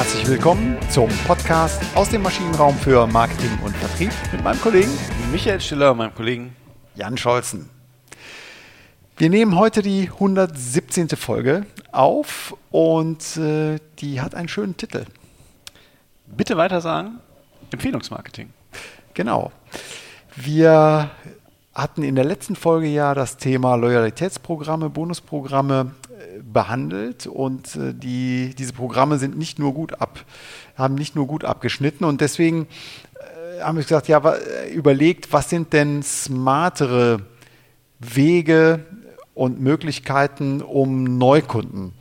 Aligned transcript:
Herzlich 0.00 0.26
willkommen 0.28 0.78
zum 0.88 1.10
Podcast 1.26 1.82
aus 1.94 2.08
dem 2.08 2.22
Maschinenraum 2.22 2.74
für 2.74 3.06
Marketing 3.06 3.50
und 3.62 3.76
Vertrieb 3.76 4.10
mit 4.32 4.42
meinem 4.42 4.58
Kollegen 4.58 4.90
Michael 5.30 5.60
Stiller 5.60 5.90
und 5.90 5.98
meinem 5.98 6.14
Kollegen 6.14 6.56
Jan 6.94 7.18
Scholzen. 7.18 7.68
Wir 9.18 9.28
nehmen 9.28 9.56
heute 9.56 9.82
die 9.82 10.08
117. 10.08 11.10
Folge 11.10 11.66
auf 11.92 12.56
und 12.70 13.36
äh, 13.36 13.76
die 13.98 14.22
hat 14.22 14.34
einen 14.34 14.48
schönen 14.48 14.74
Titel. 14.74 15.04
Bitte 16.28 16.56
weiter 16.56 16.80
sagen. 16.80 17.18
Empfehlungsmarketing. 17.70 18.54
Genau. 19.12 19.52
Wir 20.34 21.10
hatten 21.74 22.04
in 22.04 22.14
der 22.14 22.24
letzten 22.24 22.56
Folge 22.56 22.86
ja 22.86 23.12
das 23.12 23.36
Thema 23.36 23.74
Loyalitätsprogramme, 23.74 24.88
Bonusprogramme 24.88 25.90
behandelt 26.42 27.26
und 27.26 27.76
äh, 27.76 27.94
die, 27.94 28.54
diese 28.56 28.72
Programme 28.72 29.18
sind 29.18 29.36
nicht 29.36 29.58
nur 29.58 29.74
gut 29.74 30.00
ab, 30.00 30.24
haben 30.76 30.94
nicht 30.94 31.16
nur 31.16 31.26
gut 31.26 31.44
abgeschnitten 31.44 32.04
und 32.04 32.20
deswegen 32.20 32.66
äh, 33.58 33.62
haben 33.62 33.76
wir 33.76 33.82
gesagt, 33.82 34.08
ja, 34.08 34.20
überlegt, 34.72 35.32
was 35.32 35.50
sind 35.50 35.72
denn 35.72 36.02
smartere 36.02 37.20
Wege 37.98 38.84
und 39.34 39.60
Möglichkeiten, 39.60 40.62
um 40.62 41.18
Neukunden 41.18 41.92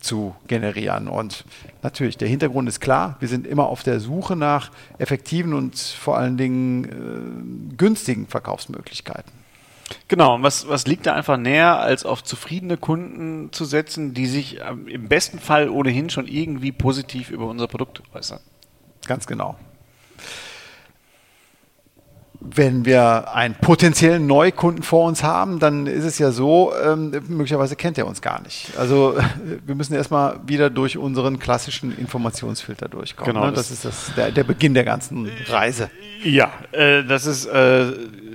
zu 0.00 0.34
generieren. 0.46 1.08
Und 1.08 1.44
natürlich, 1.82 2.16
der 2.18 2.28
Hintergrund 2.28 2.68
ist 2.68 2.80
klar, 2.80 3.16
wir 3.20 3.28
sind 3.28 3.46
immer 3.46 3.66
auf 3.66 3.82
der 3.82 4.00
Suche 4.00 4.36
nach 4.36 4.70
effektiven 4.98 5.54
und 5.54 5.78
vor 5.78 6.18
allen 6.18 6.36
Dingen 6.36 6.84
äh, 7.72 7.76
günstigen 7.76 8.26
Verkaufsmöglichkeiten. 8.26 9.43
Genau, 10.08 10.34
und 10.34 10.42
was, 10.42 10.68
was 10.68 10.86
liegt 10.86 11.06
da 11.06 11.14
einfach 11.14 11.36
näher, 11.36 11.78
als 11.78 12.04
auf 12.04 12.24
zufriedene 12.24 12.76
Kunden 12.76 13.52
zu 13.52 13.64
setzen, 13.64 14.14
die 14.14 14.26
sich 14.26 14.60
ähm, 14.60 14.88
im 14.88 15.08
besten 15.08 15.38
Fall 15.38 15.68
ohnehin 15.68 16.10
schon 16.10 16.26
irgendwie 16.26 16.72
positiv 16.72 17.30
über 17.30 17.46
unser 17.46 17.68
Produkt 17.68 18.02
äußern? 18.14 18.40
Ganz 19.06 19.26
genau 19.26 19.56
wenn 22.44 22.84
wir 22.84 23.34
einen 23.34 23.54
potenziellen 23.54 24.26
Neukunden 24.26 24.82
vor 24.82 25.06
uns 25.06 25.22
haben, 25.22 25.58
dann 25.58 25.86
ist 25.86 26.04
es 26.04 26.18
ja 26.18 26.30
so, 26.30 26.72
ähm, 26.76 27.10
möglicherweise 27.28 27.74
kennt 27.74 27.96
er 27.96 28.06
uns 28.06 28.20
gar 28.20 28.42
nicht. 28.42 28.72
Also 28.78 29.16
wir 29.66 29.74
müssen 29.74 29.94
erstmal 29.94 30.38
wieder 30.46 30.68
durch 30.68 30.98
unseren 30.98 31.38
klassischen 31.38 31.96
Informationsfilter 31.96 32.88
durchkommen. 32.88 33.34
Genau, 33.34 33.46
ne? 33.46 33.52
das, 33.52 33.68
das, 33.68 33.70
ist 33.70 33.84
das, 33.84 34.14
der, 34.14 34.30
der, 34.30 34.44
Beginn 34.44 34.74
der 34.74 34.84
ganzen 34.84 35.30
Reise. 35.46 35.90
Ja, 36.22 36.52
äh, 36.72 37.02
das 37.04 37.24
ist, 37.24 37.46
äh, 37.46 37.92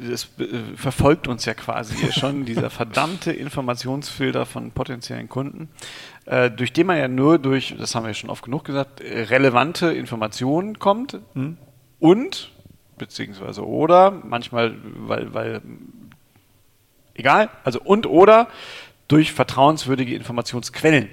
das 0.10 0.30
äh, 0.40 0.46
verfolgt 0.76 1.28
uns 1.28 1.46
ja 1.46 1.54
quasi 1.54 1.96
hier 1.96 2.12
schon, 2.12 2.46
dieser 2.46 2.72
verdammte 2.72 3.32
Informationsfilter 3.32 4.48
von 4.48 4.72
potenziellen 4.72 5.30
Kunden, 5.30 5.70
äh, 6.26 6.50
durch 6.50 6.74
den 6.74 6.88
man 6.88 6.98
ja 6.98 7.08
nur 7.08 7.38
durch, 7.38 7.76
das 7.78 7.94
haben 7.94 8.08
wir 8.08 8.14
schon 8.16 8.32
oft 8.32 8.44
genug 8.44 8.66
gesagt, 8.66 9.02
relevante 9.02 9.92
Informationen 9.92 10.80
kommt 10.80 11.20
hm. 11.36 11.58
und 12.00 12.52
beziehungsweise 13.00 13.66
oder, 13.66 14.12
manchmal, 14.12 14.76
weil, 14.84 15.34
weil, 15.34 15.62
egal, 17.16 17.50
also 17.64 17.82
und 17.82 18.06
oder 18.06 18.48
durch 19.08 19.34
vertrauenswürdige 19.34 20.16
Informationsquellen. 20.16 21.10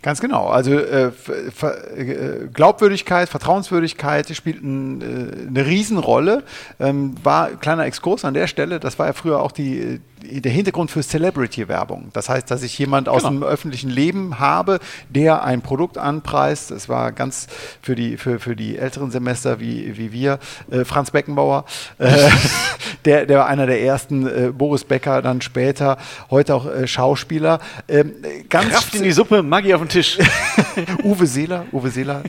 Ganz 0.00 0.20
genau. 0.20 0.46
Also 0.46 0.78
äh, 0.78 1.08
äh, 1.08 2.48
Glaubwürdigkeit, 2.52 3.28
Vertrauenswürdigkeit 3.28 4.28
spielt 4.34 4.62
ein, 4.62 5.00
äh, 5.02 5.48
eine 5.48 5.66
Riesenrolle. 5.66 6.44
Ähm, 6.78 7.16
war 7.24 7.50
kleiner 7.50 7.84
Exkurs 7.84 8.24
an 8.24 8.32
der 8.32 8.46
Stelle. 8.46 8.78
Das 8.78 8.98
war 9.00 9.06
ja 9.06 9.12
früher 9.12 9.42
auch 9.42 9.50
die, 9.50 10.00
der 10.22 10.52
Hintergrund 10.52 10.90
für 10.90 11.02
Celebrity-Werbung. 11.02 12.10
Das 12.12 12.28
heißt, 12.28 12.50
dass 12.50 12.62
ich 12.62 12.78
jemand 12.78 13.08
aus 13.08 13.22
genau. 13.22 13.30
dem 13.30 13.42
öffentlichen 13.42 13.90
Leben 13.90 14.38
habe, 14.38 14.78
der 15.08 15.44
ein 15.44 15.62
Produkt 15.62 15.98
anpreist. 15.98 16.70
Das 16.70 16.88
war 16.88 17.12
ganz 17.12 17.46
für 17.82 17.94
die, 17.94 18.16
für, 18.16 18.38
für 18.38 18.56
die 18.56 18.78
älteren 18.78 19.10
Semester 19.10 19.60
wie, 19.60 19.96
wie 19.96 20.12
wir. 20.12 20.38
Äh, 20.70 20.84
Franz 20.84 21.10
Beckenbauer, 21.10 21.64
äh, 21.98 22.12
der, 23.04 23.26
der 23.26 23.38
war 23.38 23.46
einer 23.46 23.66
der 23.66 23.82
ersten. 23.82 24.26
Äh, 24.26 24.52
Boris 24.52 24.84
Becker 24.84 25.22
dann 25.22 25.40
später, 25.40 25.98
heute 26.30 26.54
auch 26.54 26.66
äh, 26.66 26.86
Schauspieler. 26.86 27.60
Ähm, 27.88 28.14
ganz 28.48 28.70
Kraft 28.70 28.94
in 28.94 29.02
die 29.02 29.12
Suppe, 29.12 29.42
Maggi 29.42 29.74
auf 29.74 29.80
den 29.80 29.88
Tisch. 29.88 30.18
Uwe 31.04 31.26
Seeler, 31.26 31.64
Uwe 31.72 31.90
Seeler 31.90 32.22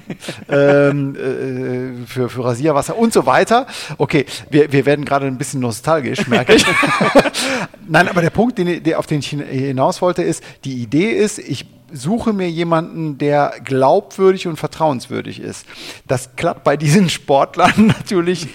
ähm, 0.49 1.15
äh, 1.15 2.05
für, 2.07 2.29
für 2.29 2.45
Rasierwasser 2.45 2.97
und 2.97 3.13
so 3.13 3.25
weiter. 3.25 3.67
Okay, 3.97 4.25
wir, 4.49 4.71
wir 4.71 4.85
werden 4.85 5.05
gerade 5.05 5.27
ein 5.27 5.37
bisschen 5.37 5.59
nostalgisch, 5.59 6.27
merke 6.27 6.55
ich. 6.55 6.65
Nein, 7.89 8.07
aber 8.07 8.21
der 8.21 8.29
Punkt, 8.29 8.57
den, 8.57 8.83
der, 8.83 8.99
auf 8.99 9.07
den 9.07 9.19
ich 9.19 9.29
hinaus 9.29 10.01
wollte, 10.01 10.21
ist, 10.21 10.43
die 10.63 10.81
Idee 10.81 11.11
ist, 11.11 11.39
ich 11.39 11.65
suche 11.91 12.33
mir 12.33 12.49
jemanden, 12.49 13.17
der 13.17 13.53
glaubwürdig 13.63 14.47
und 14.47 14.57
vertrauenswürdig 14.57 15.39
ist. 15.39 15.65
Das 16.07 16.35
klappt 16.35 16.63
bei 16.63 16.77
diesen 16.77 17.09
Sportlern 17.09 17.87
natürlich 17.87 18.47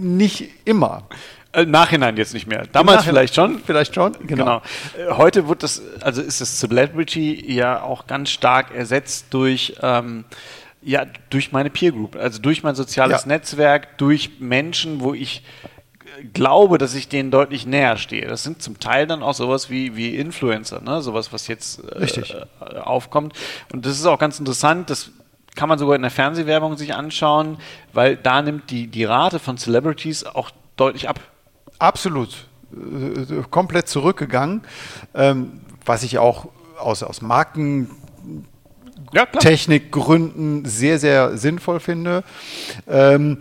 nicht 0.00 0.50
immer. 0.64 1.04
Äh, 1.52 1.66
Nachhinein 1.66 2.16
jetzt 2.16 2.34
nicht 2.34 2.46
mehr. 2.46 2.66
Damals 2.72 3.04
vielleicht 3.04 3.34
schon. 3.34 3.60
Vielleicht 3.64 3.94
schon, 3.94 4.14
genau. 4.26 4.62
genau. 4.96 5.10
Äh, 5.10 5.14
heute 5.16 5.48
wird 5.48 5.62
das, 5.62 5.82
also 6.00 6.22
ist 6.22 6.40
das 6.40 6.58
Celebrity 6.58 7.52
ja 7.54 7.82
auch 7.82 8.06
ganz 8.06 8.30
stark 8.30 8.74
ersetzt 8.74 9.26
durch, 9.30 9.76
ähm, 9.82 10.24
ja, 10.80 11.06
durch 11.30 11.52
meine 11.52 11.70
Peer 11.70 11.92
Group, 11.92 12.16
also 12.16 12.40
durch 12.40 12.62
mein 12.62 12.74
soziales 12.74 13.22
ja. 13.22 13.28
Netzwerk, 13.28 13.98
durch 13.98 14.40
Menschen, 14.40 15.00
wo 15.00 15.14
ich 15.14 15.42
glaube, 16.32 16.78
dass 16.78 16.94
ich 16.94 17.08
denen 17.08 17.30
deutlich 17.30 17.66
näher 17.66 17.96
stehe. 17.96 18.26
Das 18.26 18.42
sind 18.42 18.62
zum 18.62 18.80
Teil 18.80 19.06
dann 19.06 19.22
auch 19.22 19.34
sowas 19.34 19.70
wie, 19.70 19.96
wie 19.96 20.16
Influencer, 20.16 20.80
ne? 20.80 21.02
sowas, 21.02 21.32
was 21.32 21.46
jetzt 21.48 21.82
äh, 21.84 22.78
aufkommt. 22.78 23.34
Und 23.72 23.86
das 23.86 23.98
ist 23.98 24.06
auch 24.06 24.18
ganz 24.18 24.38
interessant, 24.38 24.90
das 24.90 25.10
kann 25.54 25.68
man 25.68 25.78
sogar 25.78 25.96
in 25.96 26.02
der 26.02 26.10
Fernsehwerbung 26.10 26.76
sich 26.76 26.94
anschauen, 26.94 27.58
weil 27.92 28.16
da 28.16 28.42
nimmt 28.42 28.70
die, 28.70 28.86
die 28.86 29.04
Rate 29.04 29.38
von 29.38 29.58
Celebrities 29.58 30.24
auch 30.24 30.50
deutlich 30.76 31.08
ab. 31.08 31.20
Absolut. 31.78 32.46
Äh, 32.72 33.42
komplett 33.50 33.88
zurückgegangen, 33.88 34.62
ähm, 35.14 35.60
was 35.84 36.02
ich 36.02 36.18
auch 36.18 36.48
aus, 36.78 37.02
aus 37.02 37.20
Marken 37.20 37.90
ja, 39.12 39.26
Technikgründen 39.26 40.64
sehr, 40.64 40.98
sehr 40.98 41.36
sinnvoll 41.36 41.80
finde. 41.80 42.24
Ähm, 42.88 43.38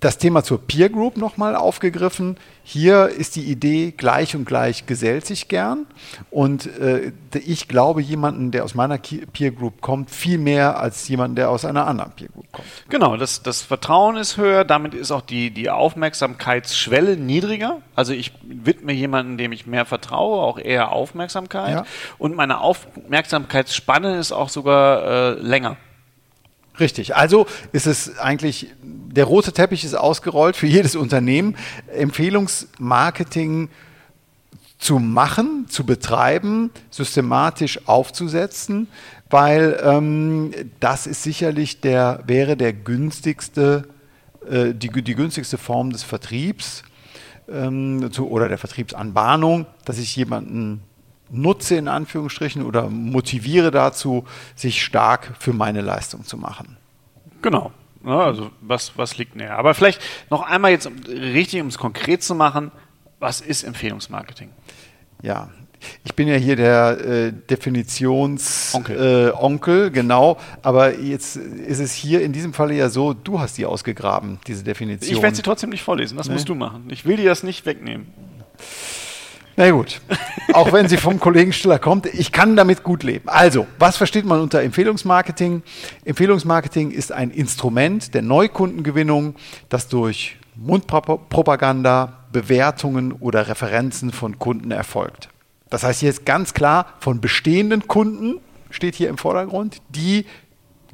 das 0.00 0.18
Thema 0.18 0.42
zur 0.42 0.60
Peer 0.66 0.88
Group 0.88 1.16
nochmal 1.16 1.56
aufgegriffen. 1.56 2.36
Hier 2.64 3.08
ist 3.08 3.36
die 3.36 3.42
Idee, 3.42 3.92
gleich 3.96 4.36
und 4.36 4.44
gleich 4.44 4.86
gesellt 4.86 5.26
sich 5.26 5.48
gern. 5.48 5.86
Und 6.30 6.66
äh, 6.78 7.12
ich 7.44 7.68
glaube 7.68 8.02
jemanden, 8.02 8.50
der 8.50 8.64
aus 8.64 8.74
meiner 8.74 8.98
Peer 8.98 9.50
Group 9.50 9.80
kommt, 9.80 10.10
viel 10.10 10.38
mehr 10.38 10.78
als 10.78 11.08
jemanden, 11.08 11.36
der 11.36 11.50
aus 11.50 11.64
einer 11.64 11.86
anderen 11.86 12.12
Peer 12.12 12.28
Group 12.28 12.52
kommt. 12.52 12.68
Genau, 12.88 13.16
das, 13.16 13.42
das 13.42 13.62
Vertrauen 13.62 14.16
ist 14.16 14.36
höher, 14.36 14.64
damit 14.64 14.94
ist 14.94 15.10
auch 15.10 15.22
die, 15.22 15.50
die 15.50 15.70
Aufmerksamkeitsschwelle 15.70 17.16
niedriger. 17.16 17.78
Also 17.96 18.12
ich 18.12 18.32
widme 18.42 18.92
jemanden, 18.92 19.38
dem 19.38 19.52
ich 19.52 19.66
mehr 19.66 19.84
vertraue, 19.84 20.40
auch 20.40 20.58
eher 20.58 20.92
Aufmerksamkeit. 20.92 21.74
Ja. 21.74 21.84
Und 22.18 22.36
meine 22.36 22.60
Aufmerksamkeitsspanne 22.60 24.18
ist 24.18 24.32
auch 24.32 24.48
sogar 24.48 25.04
äh, 25.04 25.30
länger. 25.34 25.76
Richtig. 26.82 27.14
Also 27.14 27.46
ist 27.70 27.86
es 27.86 28.18
eigentlich, 28.18 28.66
der 28.82 29.24
rote 29.24 29.52
Teppich 29.52 29.84
ist 29.84 29.94
ausgerollt 29.94 30.56
für 30.56 30.66
jedes 30.66 30.96
Unternehmen, 30.96 31.56
Empfehlungsmarketing 31.94 33.68
zu 34.78 34.98
machen, 34.98 35.66
zu 35.68 35.86
betreiben, 35.86 36.72
systematisch 36.90 37.86
aufzusetzen, 37.86 38.88
weil 39.30 39.80
ähm, 39.84 40.50
das 40.80 41.06
ist 41.06 41.22
sicherlich 41.22 41.80
der, 41.80 42.24
wäre 42.26 42.56
der 42.56 42.72
günstigste, 42.72 43.86
äh, 44.50 44.74
die, 44.74 44.88
die 44.88 45.14
günstigste 45.14 45.58
Form 45.58 45.92
des 45.92 46.02
Vertriebs 46.02 46.82
ähm, 47.48 48.10
zu, 48.10 48.28
oder 48.28 48.48
der 48.48 48.58
Vertriebsanbahnung, 48.58 49.66
dass 49.84 49.98
ich 49.98 50.16
jemanden 50.16 50.82
nutze 51.32 51.76
in 51.76 51.88
Anführungsstrichen 51.88 52.62
oder 52.62 52.88
motiviere 52.88 53.70
dazu, 53.70 54.24
sich 54.54 54.82
stark 54.82 55.32
für 55.38 55.52
meine 55.52 55.80
Leistung 55.80 56.24
zu 56.24 56.36
machen. 56.36 56.76
Genau. 57.40 57.72
Ja, 58.04 58.20
also 58.20 58.50
was, 58.60 58.96
was 58.96 59.16
liegt 59.16 59.36
näher? 59.36 59.56
Aber 59.56 59.74
vielleicht 59.74 60.00
noch 60.30 60.42
einmal 60.42 60.72
jetzt 60.72 60.90
richtig, 61.08 61.60
um 61.60 61.68
es 61.68 61.78
konkret 61.78 62.22
zu 62.22 62.34
machen, 62.34 62.70
was 63.18 63.40
ist 63.40 63.62
Empfehlungsmarketing? 63.62 64.50
Ja, 65.22 65.50
ich 66.04 66.14
bin 66.14 66.28
ja 66.28 66.36
hier 66.36 66.56
der 66.56 67.00
äh, 67.00 67.32
Definitionsonkel, 67.32 69.30
äh, 69.30 69.36
Onkel, 69.36 69.90
genau. 69.90 70.38
Aber 70.62 70.98
jetzt 70.98 71.36
ist 71.36 71.78
es 71.78 71.92
hier 71.92 72.22
in 72.22 72.32
diesem 72.32 72.52
Falle 72.52 72.74
ja 72.74 72.88
so, 72.88 73.14
du 73.14 73.40
hast 73.40 73.58
die 73.58 73.66
ausgegraben, 73.66 74.38
diese 74.46 74.64
Definition. 74.64 75.16
Ich 75.16 75.22
werde 75.22 75.36
sie 75.36 75.42
trotzdem 75.42 75.70
nicht 75.70 75.82
vorlesen, 75.82 76.16
das 76.16 76.28
nee. 76.28 76.34
musst 76.34 76.48
du 76.48 76.54
machen. 76.54 76.88
Ich 76.90 77.04
will 77.04 77.16
dir 77.16 77.28
das 77.28 77.42
nicht 77.42 77.66
wegnehmen. 77.66 78.08
Na 79.62 79.70
gut, 79.70 80.00
auch 80.54 80.72
wenn 80.72 80.88
sie 80.88 80.96
vom 80.96 81.20
Kollegen 81.20 81.52
Stiller 81.52 81.78
kommt, 81.78 82.06
ich 82.06 82.32
kann 82.32 82.56
damit 82.56 82.82
gut 82.82 83.04
leben. 83.04 83.28
Also, 83.28 83.68
was 83.78 83.96
versteht 83.96 84.24
man 84.24 84.40
unter 84.40 84.60
Empfehlungsmarketing? 84.60 85.62
Empfehlungsmarketing 86.04 86.90
ist 86.90 87.12
ein 87.12 87.30
Instrument 87.30 88.12
der 88.12 88.22
Neukundengewinnung, 88.22 89.36
das 89.68 89.86
durch 89.86 90.36
Mundpropaganda, 90.56 92.24
Bewertungen 92.32 93.12
oder 93.12 93.46
Referenzen 93.46 94.10
von 94.10 94.40
Kunden 94.40 94.72
erfolgt. 94.72 95.28
Das 95.70 95.84
heißt 95.84 96.00
hier 96.00 96.10
ist 96.10 96.26
ganz 96.26 96.54
klar 96.54 96.94
von 96.98 97.20
bestehenden 97.20 97.86
Kunden 97.86 98.40
steht 98.70 98.96
hier 98.96 99.10
im 99.10 99.16
Vordergrund, 99.16 99.80
die 99.90 100.26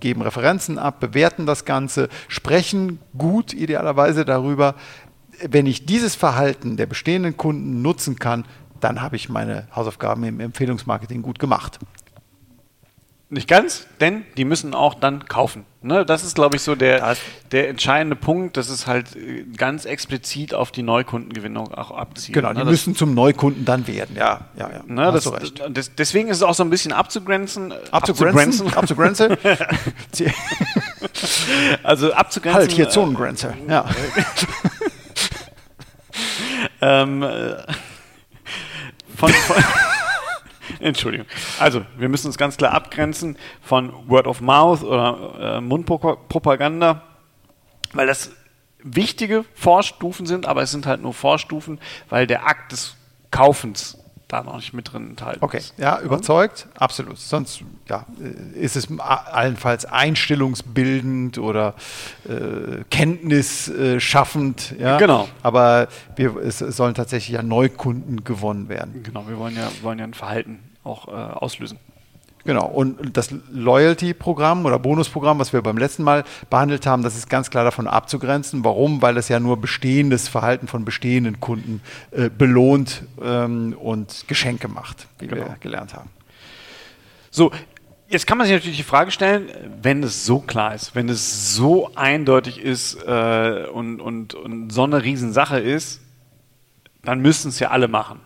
geben 0.00 0.20
Referenzen 0.20 0.78
ab, 0.78 1.00
bewerten 1.00 1.46
das 1.46 1.64
Ganze, 1.64 2.08
sprechen 2.28 2.98
gut 3.16 3.54
idealerweise 3.54 4.26
darüber. 4.26 4.74
Wenn 5.46 5.66
ich 5.66 5.86
dieses 5.86 6.14
Verhalten 6.14 6.76
der 6.76 6.86
bestehenden 6.86 7.36
Kunden 7.36 7.82
nutzen 7.82 8.18
kann, 8.18 8.44
dann 8.80 9.00
habe 9.00 9.16
ich 9.16 9.28
meine 9.28 9.68
Hausaufgaben 9.74 10.24
im 10.24 10.40
Empfehlungsmarketing 10.40 11.22
gut 11.22 11.38
gemacht. 11.38 11.78
Nicht 13.30 13.46
ganz, 13.46 13.86
denn 14.00 14.24
die 14.38 14.46
müssen 14.46 14.72
auch 14.72 14.94
dann 14.94 15.26
kaufen. 15.26 15.66
Ne? 15.82 16.06
Das 16.06 16.24
ist, 16.24 16.34
glaube 16.34 16.56
ich, 16.56 16.62
so 16.62 16.74
der, 16.74 17.14
der 17.52 17.68
entscheidende 17.68 18.16
Punkt, 18.16 18.56
dass 18.56 18.70
es 18.70 18.86
halt 18.86 19.14
äh, 19.16 19.44
ganz 19.54 19.84
explizit 19.84 20.54
auf 20.54 20.72
die 20.72 20.82
Neukundengewinnung 20.82 21.74
auch 21.74 21.90
abzielt. 21.90 22.34
Genau, 22.34 22.54
die 22.54 22.60
ne? 22.60 22.64
müssen 22.64 22.96
zum 22.96 23.12
Neukunden 23.12 23.66
dann 23.66 23.86
werden, 23.86 24.16
ja. 24.16 24.46
ja, 24.56 24.70
ja. 24.70 24.82
Ne? 24.86 25.12
Das, 25.12 25.30
das, 25.70 25.94
deswegen 25.94 26.30
ist 26.30 26.38
es 26.38 26.42
auch 26.42 26.54
so 26.54 26.62
ein 26.62 26.70
bisschen 26.70 26.94
abzugrenzen. 26.94 27.74
Abzugrenzen? 27.90 28.72
Abzugrenzen? 28.72 29.36
also 31.82 32.14
abzugrenzen. 32.14 32.60
Halt, 32.60 32.72
hier 32.72 32.88
Zonengrenze, 32.88 33.54
äh, 33.66 33.70
ja. 33.70 33.84
ähm, 36.80 37.22
äh, 37.22 37.56
von, 39.16 39.32
von 39.32 39.56
Entschuldigung. 40.80 41.26
Also, 41.58 41.84
wir 41.96 42.08
müssen 42.08 42.26
uns 42.26 42.38
ganz 42.38 42.56
klar 42.56 42.72
abgrenzen 42.72 43.36
von 43.62 43.92
Word 44.08 44.26
of 44.26 44.40
Mouth 44.40 44.82
oder 44.82 45.56
äh, 45.56 45.60
Mundpropaganda, 45.60 47.02
weil 47.92 48.06
das 48.06 48.32
wichtige 48.82 49.44
Vorstufen 49.54 50.26
sind, 50.26 50.46
aber 50.46 50.62
es 50.62 50.70
sind 50.70 50.86
halt 50.86 51.02
nur 51.02 51.14
Vorstufen, 51.14 51.80
weil 52.08 52.26
der 52.26 52.46
Akt 52.46 52.72
des 52.72 52.96
Kaufens 53.30 53.98
da 54.28 54.42
noch 54.42 54.56
nicht 54.56 54.74
mit 54.74 54.92
drin 54.92 55.10
enthalten 55.10 55.42
okay. 55.42 55.58
ist. 55.58 55.72
Okay, 55.72 55.82
ja, 55.82 56.00
überzeugt, 56.00 56.68
absolut. 56.76 57.18
Sonst 57.18 57.62
ja, 57.88 58.04
äh, 58.20 58.58
ist 58.58 58.76
es 58.76 58.88
allenfalls 59.00 59.86
einstellungsbildend 59.86 61.38
oder 61.38 61.74
äh, 62.28 62.84
kenntnisschaffend. 62.90 64.74
Ja? 64.78 64.98
Genau. 64.98 65.28
Aber 65.42 65.88
wir, 66.16 66.36
es 66.36 66.58
sollen 66.58 66.94
tatsächlich 66.94 67.34
ja 67.34 67.42
Neukunden 67.42 68.22
gewonnen 68.24 68.68
werden. 68.68 69.02
Genau, 69.02 69.26
wir 69.26 69.38
wollen 69.38 69.56
ja, 69.56 69.70
wollen 69.82 69.98
ja 69.98 70.04
ein 70.04 70.14
Verhalten 70.14 70.60
auch 70.84 71.08
äh, 71.08 71.10
auslösen. 71.10 71.78
Genau, 72.44 72.66
und 72.66 73.16
das 73.16 73.30
Loyalty-Programm 73.52 74.64
oder 74.64 74.78
Bonusprogramm, 74.78 75.38
was 75.38 75.52
wir 75.52 75.60
beim 75.60 75.76
letzten 75.76 76.02
Mal 76.02 76.24
behandelt 76.48 76.86
haben, 76.86 77.02
das 77.02 77.16
ist 77.16 77.28
ganz 77.28 77.50
klar 77.50 77.64
davon 77.64 77.86
abzugrenzen. 77.86 78.64
Warum? 78.64 79.02
Weil 79.02 79.16
es 79.16 79.28
ja 79.28 79.38
nur 79.40 79.60
bestehendes 79.60 80.28
Verhalten 80.28 80.66
von 80.66 80.84
bestehenden 80.84 81.40
Kunden 81.40 81.82
äh, 82.10 82.30
belohnt 82.30 83.02
ähm, 83.22 83.76
und 83.78 84.26
Geschenke 84.28 84.68
macht, 84.68 85.08
wie 85.18 85.26
genau. 85.26 85.46
wir 85.46 85.56
gelernt 85.60 85.94
haben. 85.94 86.10
So, 87.30 87.50
Jetzt 88.10 88.26
kann 88.26 88.38
man 88.38 88.46
sich 88.46 88.56
natürlich 88.56 88.78
die 88.78 88.84
Frage 88.84 89.10
stellen, 89.10 89.50
wenn 89.82 90.02
es 90.02 90.24
so 90.24 90.40
klar 90.40 90.74
ist, 90.74 90.94
wenn 90.94 91.10
es 91.10 91.54
so 91.54 91.94
eindeutig 91.94 92.58
ist 92.58 92.94
äh, 93.06 93.66
und, 93.70 94.00
und, 94.00 94.32
und 94.32 94.70
so 94.70 94.84
eine 94.84 95.02
Riesensache 95.02 95.60
ist, 95.60 96.00
dann 97.04 97.20
müssten 97.20 97.50
es 97.50 97.58
ja 97.58 97.68
alle 97.68 97.86
machen. 97.86 98.20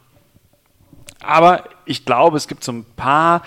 Aber 1.20 1.64
ich 1.84 2.04
glaube, 2.04 2.36
es 2.36 2.46
gibt 2.46 2.62
so 2.62 2.70
ein 2.70 2.84
paar 2.96 3.42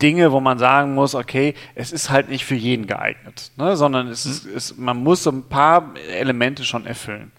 Dinge, 0.00 0.32
wo 0.32 0.40
man 0.40 0.58
sagen 0.58 0.94
muss, 0.94 1.14
okay, 1.14 1.54
es 1.74 1.92
ist 1.92 2.10
halt 2.10 2.28
nicht 2.28 2.44
für 2.44 2.54
jeden 2.54 2.86
geeignet, 2.86 3.50
ne? 3.56 3.76
sondern 3.76 4.08
es 4.08 4.26
ist, 4.26 4.46
mhm. 4.46 4.56
es, 4.56 4.76
man 4.76 4.96
muss 4.98 5.22
so 5.22 5.30
ein 5.30 5.44
paar 5.44 5.94
Elemente 6.08 6.64
schon 6.64 6.86
erfüllen. 6.86 7.32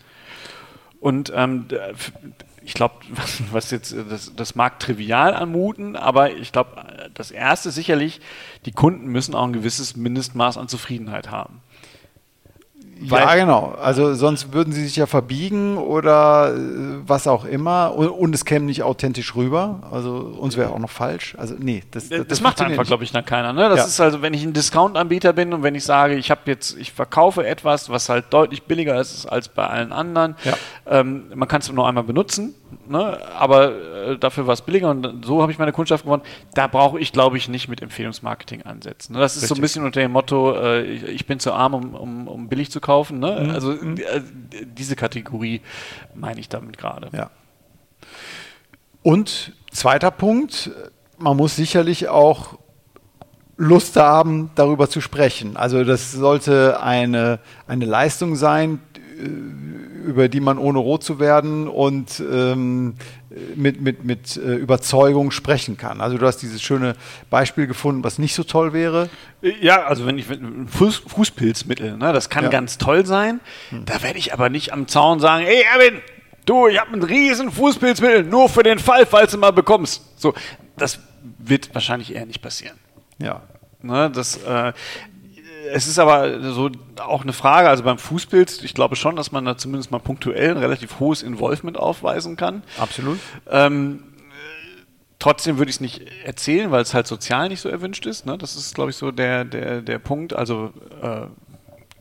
Und 1.00 1.32
ähm, 1.34 1.68
ich 2.64 2.74
glaube, 2.74 2.96
was, 3.10 3.42
was, 3.52 3.72
jetzt, 3.72 3.96
das, 4.10 4.34
das 4.36 4.56
mag 4.56 4.80
trivial 4.80 5.34
anmuten, 5.34 5.96
aber 5.96 6.32
ich 6.34 6.52
glaube, 6.52 7.10
das 7.14 7.32
erste 7.32 7.72
sicherlich, 7.72 8.20
die 8.66 8.72
Kunden 8.72 9.08
müssen 9.08 9.36
auch 9.36 9.46
ein 9.46 9.54
gewisses 9.54 9.96
Mindestmaß 9.96 10.58
an 10.58 10.68
Zufriedenheit 10.68 11.32
haben. 11.32 11.62
Ja, 13.02 13.36
genau. 13.36 13.76
Also 13.82 14.14
sonst 14.14 14.54
würden 14.54 14.74
sie 14.74 14.84
sich 14.84 14.96
ja 14.96 15.06
verbiegen 15.06 15.78
oder 15.78 16.54
äh, 16.54 16.60
was 17.06 17.28
auch 17.28 17.46
immer 17.46 17.94
und, 17.96 18.10
und 18.10 18.36
es 18.36 18.46
käme 18.46 18.66
nicht 18.66 18.84
authentisch 18.84 19.36
rüber. 19.36 19.82
Also 19.92 20.16
uns 20.16 20.58
wäre 20.58 20.72
auch 20.72 20.80
noch 20.80 20.90
falsch. 20.90 21.36
Also 21.38 21.56
nee, 21.58 21.84
das, 21.92 22.10
das, 22.10 22.28
das 22.28 22.42
macht 22.42 22.62
einfach, 22.62 22.86
glaube 22.86 23.04
ich, 23.04 23.12
dann 23.12 23.26
keiner. 23.26 23.54
Ne? 23.54 23.70
Das 23.70 23.80
ja. 23.80 23.86
ist 23.86 24.02
also, 24.02 24.22
wenn 24.22 24.34
ich 24.34 24.44
ein 24.44 24.54
Discount-Anbieter 24.54 25.34
bin 25.34 25.54
und 25.54 25.64
wenn 25.64 25.76
ich 25.76 25.86
sage, 25.86 26.16
ich 26.16 26.30
habe 26.30 26.42
jetzt, 26.46 26.78
ich 26.78 26.92
verkaufe 26.92 27.46
etwas, 27.46 27.90
was 27.90 28.10
halt 28.10 28.26
deutlich 28.32 28.64
billiger 28.64 29.00
ist 29.00 29.26
als 29.26 29.48
bei 29.48 29.66
allen 29.66 29.92
anderen. 29.92 30.36
Ja. 30.44 30.54
Ähm, 30.88 31.26
man 31.34 31.48
kann 31.48 31.62
es 31.62 31.72
nur 31.72 31.88
einmal 31.88 32.04
benutzen, 32.04 32.54
ne? 32.90 33.20
aber 33.38 33.72
äh, 33.72 34.18
dafür 34.18 34.48
war 34.48 34.54
es 34.54 34.62
billiger 34.62 34.90
und 34.90 35.26
so 35.26 35.42
habe 35.42 35.52
ich 35.52 35.58
meine 35.58 35.72
Kundschaft 35.72 36.04
gewonnen. 36.04 36.24
Da 36.54 36.68
brauche 36.68 37.00
ich, 37.00 37.12
glaube 37.12 37.38
ich, 37.38 37.48
nicht 37.48 37.68
mit 37.68 37.82
Empfehlungsmarketing 37.82 38.64
ansetzen. 38.64 39.14
Ne? 39.14 39.20
Das 39.20 39.36
ist 39.36 39.44
Richtig. 39.44 39.50
so 39.50 39.56
ein 39.56 39.62
bisschen 39.62 39.86
unter 39.86 40.02
dem 40.02 40.12
Motto, 40.12 40.56
äh, 40.56 40.84
ich, 40.84 41.04
ich, 41.04 41.26
bin 41.26 41.40
zu 41.40 41.54
arm, 41.54 41.74
um, 41.74 41.96
um, 41.96 42.28
um 42.28 42.50
billig 42.50 42.72
zu 42.72 42.82
kaufen. 42.82 43.20
Ne? 43.20 43.42
Mhm. 43.44 43.50
Also. 43.52 43.74
Äh, 43.74 44.22
diese 44.66 44.96
Kategorie 44.96 45.62
meine 46.16 46.40
ich 46.40 46.50
damit 46.50 46.78
gerade. 46.78 47.10
Ja. 47.12 47.30
Und 49.04 49.54
zweiter 49.72 50.12
Punkt, 50.12 50.72
man 51.18 51.38
muss 51.38 51.56
sicherlich 51.56 52.10
auch 52.10 52.58
Lust 53.58 53.98
haben, 53.98 54.52
darüber 54.56 54.90
zu 54.90 55.02
sprechen. 55.02 55.58
Also 55.58 55.84
das 55.84 56.14
sollte 56.14 56.82
eine, 56.82 57.40
eine 57.68 57.86
Leistung 57.86 58.36
sein, 58.36 58.82
über 59.20 60.30
die 60.30 60.40
man 60.40 60.58
ohne 60.58 60.80
rot 60.80 61.04
zu 61.04 61.20
werden 61.20 61.68
und 61.68 62.20
ähm, 62.20 62.96
mit, 63.56 63.82
mit, 63.82 64.04
mit 64.04 64.38
äh, 64.38 64.56
Überzeugung 64.56 65.32
sprechen 65.32 65.78
kann. 65.78 66.02
Also 66.02 66.18
du 66.18 66.26
hast 66.26 66.38
dieses 66.38 66.62
schöne 66.62 66.96
Beispiel 67.30 67.68
gefunden, 67.68 68.04
was 68.04 68.18
nicht 68.18 68.34
so 68.34 68.44
toll 68.44 68.74
wäre. 68.74 69.10
Ja, 69.62 69.84
also 69.84 70.06
wenn 70.06 70.18
ich 70.18 70.26
Fuß, 70.68 71.04
Fußpilzmittel, 71.08 71.98
ne, 71.98 72.12
das 72.12 72.30
kann 72.30 72.46
ja. 72.46 72.50
ganz 72.50 72.78
toll 72.78 73.06
sein. 73.06 73.40
Hm. 73.70 73.86
Da 73.86 74.02
werde 74.02 74.18
ich 74.18 74.34
aber 74.34 74.50
nicht 74.50 74.74
am 74.74 74.88
Zaun 74.88 75.20
sagen, 75.20 75.46
hey 75.46 75.64
Erwin, 75.74 76.02
du, 76.46 76.68
ich 76.68 76.80
habe 76.80 76.94
ein 76.94 77.04
riesen 77.04 77.52
Fußpilzmittel, 77.52 78.24
nur 78.24 78.50
für 78.50 78.64
den 78.64 78.80
Fall, 78.80 79.06
falls 79.06 79.32
du 79.32 79.38
mal 79.38 79.52
bekommst. 79.52 80.04
So, 80.20 80.34
das 80.78 81.00
wird 81.38 81.74
wahrscheinlich 81.74 82.16
eher 82.16 82.26
nicht 82.26 82.42
passieren. 82.42 82.78
Ja. 83.20 83.44
Ne, 83.82 84.12
das, 84.14 84.36
äh, 84.44 84.74
es 85.72 85.88
ist 85.88 86.00
aber 86.00 86.42
so 86.52 86.70
auch 87.00 87.24
eine 87.24 87.34
Frage, 87.34 87.70
also 87.70 87.84
beim 87.84 87.98
Fußpilz, 87.98 88.64
ich 88.64 88.74
glaube 88.74 88.96
schon, 88.96 89.16
dass 89.16 89.32
man 89.32 89.46
da 89.46 89.58
zumindest 89.58 89.92
mal 89.92 90.00
punktuell 90.00 90.52
ein 90.52 90.58
relativ 90.58 91.00
hohes 91.00 91.22
Involvement 91.22 91.78
aufweisen 91.78 92.36
kann. 92.36 92.64
Absolut. 92.78 93.20
Ähm, 93.50 94.04
trotzdem 95.20 95.58
würde 95.58 95.70
ich 95.70 95.78
es 95.78 95.82
nicht 95.82 96.02
erzählen, 96.24 96.72
weil 96.72 96.82
es 96.82 96.94
halt 96.94 97.08
sozial 97.08 97.50
nicht 97.50 97.62
so 97.62 97.70
erwünscht 97.70 98.06
ist. 98.06 98.26
Ne? 98.26 98.38
Das 98.38 98.56
ist, 98.56 98.76
glaube 98.76 98.92
ich, 98.92 98.98
so 98.98 99.12
der, 99.12 99.46
der, 99.46 99.82
der 99.82 100.00
Punkt. 100.00 100.34
Also 100.34 100.74
äh, 101.02 101.28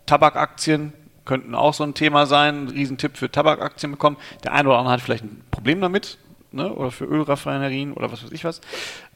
Tabakaktien 0.07 0.93
könnten 1.25 1.55
auch 1.55 1.75
so 1.75 1.85
ein 1.85 1.95
Thema 1.95 2.27
sein, 2.27 2.65
ein 2.65 2.69
Riesentipp 2.69 3.17
für 3.17 3.31
Tabakaktien 3.31 3.93
bekommen. 3.93 4.17
Der 4.45 4.53
eine 4.53 4.69
oder 4.69 4.79
andere 4.79 4.95
hat 4.95 5.01
vielleicht 5.01 5.25
ein 5.25 5.43
Problem 5.51 5.81
damit, 5.81 6.19
ne? 6.53 6.73
oder 6.73 6.91
für 6.91 7.05
Ölraffinerien 7.05 7.93
oder 7.93 8.11
was 8.11 8.25
weiß 8.25 8.33
ich 8.33 8.45
was. 8.45 8.61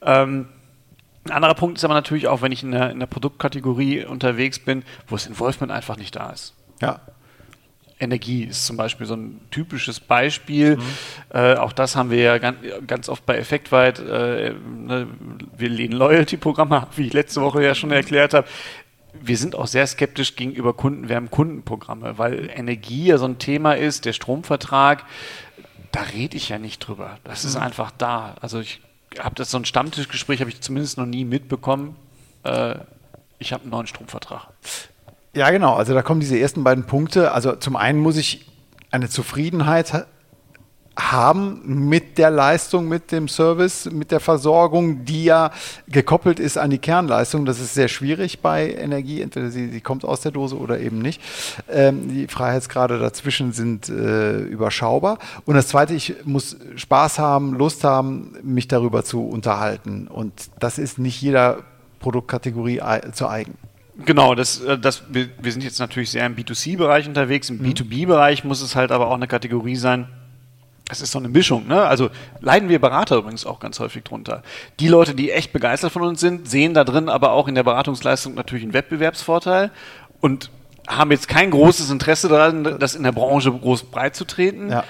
Ähm, 0.03 0.49
ein 1.25 1.31
anderer 1.31 1.55
Punkt 1.55 1.79
ist 1.79 1.85
aber 1.85 1.95
natürlich 1.95 2.27
auch, 2.27 2.43
wenn 2.43 2.53
ich 2.53 2.63
in 2.63 2.73
der, 2.73 2.91
in 2.91 2.99
der 2.99 3.07
Produktkategorie 3.07 4.05
unterwegs 4.05 4.59
bin, 4.59 4.83
wo 5.07 5.15
das 5.15 5.27
Involvement 5.27 5.71
einfach 5.71 5.97
nicht 5.97 6.17
da 6.17 6.31
ist. 6.31 6.55
Ja. 6.81 7.01
Energie 8.01 8.45
ist 8.45 8.67
zum 8.67 8.77
Beispiel 8.77 9.07
so 9.07 9.15
ein 9.15 9.41
typisches 9.53 10.01
Beispiel. 10.01 10.77
Mhm. 10.77 10.83
Äh, 11.33 11.55
auch 11.55 11.73
das 11.73 11.95
haben 11.95 12.11
wir 12.11 12.19
ja 12.19 12.39
ganz, 12.39 12.59
ganz 12.89 13.09
oft 13.09 13.25
bei 13.25 13.39
Effektweit. 13.39 14.01
Äh, 14.01 14.55
ne, 14.55 15.07
wir 15.57 15.69
lehnen 15.69 15.93
Loyalty-Programme 15.93 16.83
ab, 16.83 16.89
wie 16.97 17.07
ich 17.07 17.13
letzte 17.13 17.41
Woche 17.41 17.63
ja 17.63 17.77
schon 17.77 17.93
erklärt 17.93 18.35
habe. 18.35 18.49
Wir 19.21 19.37
sind 19.37 19.55
auch 19.55 19.69
sehr 19.69 19.87
skeptisch 19.87 20.35
gegenüber 20.35 20.73
Kunden. 20.73 21.09
Wir 21.09 21.15
haben 21.15 21.31
Kundenprogramme, 21.31 22.19
weil 22.19 22.51
Energie 22.53 23.07
ja 23.07 23.19
so 23.19 23.27
ein 23.27 23.39
Thema 23.39 23.75
ist, 23.75 24.05
der 24.05 24.15
Stromvertrag. 24.15 25.05
Da 25.93 26.01
rede 26.01 26.37
ich 26.37 26.49
ja 26.49 26.59
nicht 26.59 26.81
drüber. 26.81 27.19
Das 27.23 27.45
mhm. 27.45 27.51
ist 27.51 27.57
einfach 27.57 27.93
da. 27.93 28.35
Also 28.41 28.59
ich 28.59 28.81
habe 29.19 29.35
das 29.35 29.51
so 29.51 29.59
ein 29.59 29.65
Stammtischgespräch, 29.65 30.41
habe 30.41 30.51
ich 30.51 30.61
zumindest 30.61 30.99
noch 30.99 31.07
nie 31.07 31.25
mitbekommen. 31.25 31.97
Äh, 32.45 32.77
ich 33.39 33.53
habe 33.53 33.63
einen 33.63 33.71
neuen 33.71 33.87
Stromvertrag. 33.87 34.49
Ja, 35.35 35.51
genau. 35.51 35.75
Also 35.75 35.95
da 35.95 36.03
kommen 36.03 36.21
diese 36.21 36.39
ersten 36.39 36.63
beiden 36.65 36.85
Punkte. 36.85 37.33
Also 37.33 37.57
zum 37.57 37.77
einen 37.77 37.99
muss 37.99 38.17
ich 38.17 38.47
eine 38.91 39.09
Zufriedenheit 39.09 40.07
haben 40.97 41.61
mit 41.65 42.19
der 42.19 42.31
Leistung, 42.31 42.89
mit 42.89 43.13
dem 43.13 43.29
Service, 43.29 43.91
mit 43.91 44.11
der 44.11 44.21
Versorgung, 44.21 45.05
die 45.05 45.25
ja 45.25 45.51
gekoppelt 45.89 46.39
ist 46.39 46.59
an 46.59 46.71
die 46.71 46.79
Kernleistung. 46.79 47.45
Das 47.45 47.61
ist 47.61 47.75
sehr 47.75 47.89
schwierig 47.89 48.41
bei 48.41 48.73
Energie. 48.75 49.23
Entweder 49.23 49.51
sie, 49.51 49.71
sie 49.71 49.81
kommt 49.81 50.05
aus 50.05 50.21
der 50.21 50.33
Dose 50.33 50.57
oder 50.57 50.81
eben 50.81 50.99
nicht. 50.99 51.21
Ähm, 51.71 52.09
die 52.09 52.29
Freiheitsgrade 52.29 52.99
dazwischen 52.99 53.53
sind 53.53 53.89
äh, 53.89 54.39
überschaubar. 54.41 55.19
Und 55.47 55.55
das 55.55 55.69
Zweite, 55.69 55.95
ich 55.95 56.15
muss 56.25 56.57
Spaß 56.77 57.19
haben, 57.19 57.55
Lust 57.55 57.85
haben, 57.85 58.35
mich 58.43 58.69
darüber 58.69 59.03
zu 59.05 59.27
unterhalten. 59.27 60.09
Und 60.09 60.33
das 60.61 60.79
ist 60.79 60.99
nicht 60.99 61.23
jeder 61.23 61.59
Produktkategorie 62.01 62.81
zu 63.13 63.29
eigen. 63.29 63.55
Genau, 64.05 64.35
das, 64.35 64.61
äh, 64.61 64.79
das, 64.79 65.05
wir, 65.11 65.29
wir 65.41 65.53
sind 65.53 65.65
jetzt 65.65 65.79
natürlich 65.79 66.11
sehr 66.11 66.27
im 66.27 66.35
B2C-Bereich 66.35 67.07
unterwegs. 67.09 67.51
Im 67.51 67.59
mhm. 67.59 67.67
B2B-Bereich 67.67 68.45
muss 68.45 68.61
es 68.61 68.77
halt 68.77 68.91
aber 68.91 69.09
auch 69.09 69.15
eine 69.15 69.29
Kategorie 69.29 69.77
sein, 69.77 70.09
es 70.91 71.01
ist 71.01 71.13
so 71.13 71.19
eine 71.19 71.29
Mischung, 71.29 71.67
ne? 71.69 71.83
Also 71.83 72.11
leiden 72.41 72.69
wir 72.69 72.81
Berater 72.81 73.17
übrigens 73.17 73.47
auch 73.47 73.61
ganz 73.61 73.79
häufig 73.81 74.05
drunter. 74.05 74.43
Die 74.81 74.89
Leute, 74.89 75.15
die 75.15 75.31
echt 75.31 75.53
begeistert 75.53 75.93
von 75.93 76.03
uns 76.03 76.21
sind, 76.21 76.49
sehen 76.49 76.75
da 76.75 76.85
drin 76.85 77.09
aber 77.09 77.33
auch 77.33 77.49
in 77.49 77.55
der 77.55 77.63
Beratungsleistung 77.63 78.35
natürlich 78.35 78.65
einen 78.65 78.75
Wettbewerbsvorteil 78.75 79.71
und 80.21 80.51
haben 80.89 81.11
jetzt 81.13 81.29
kein 81.29 81.51
großes 81.51 81.91
Interesse 81.91 82.29
daran, 82.29 82.79
das 82.79 82.95
in 82.95 83.05
der 83.05 83.13
Branche 83.13 83.53
groß 83.53 83.85
breit 83.85 84.17
zu 84.17 84.25
treten. 84.25 84.71
Ja. 84.71 84.85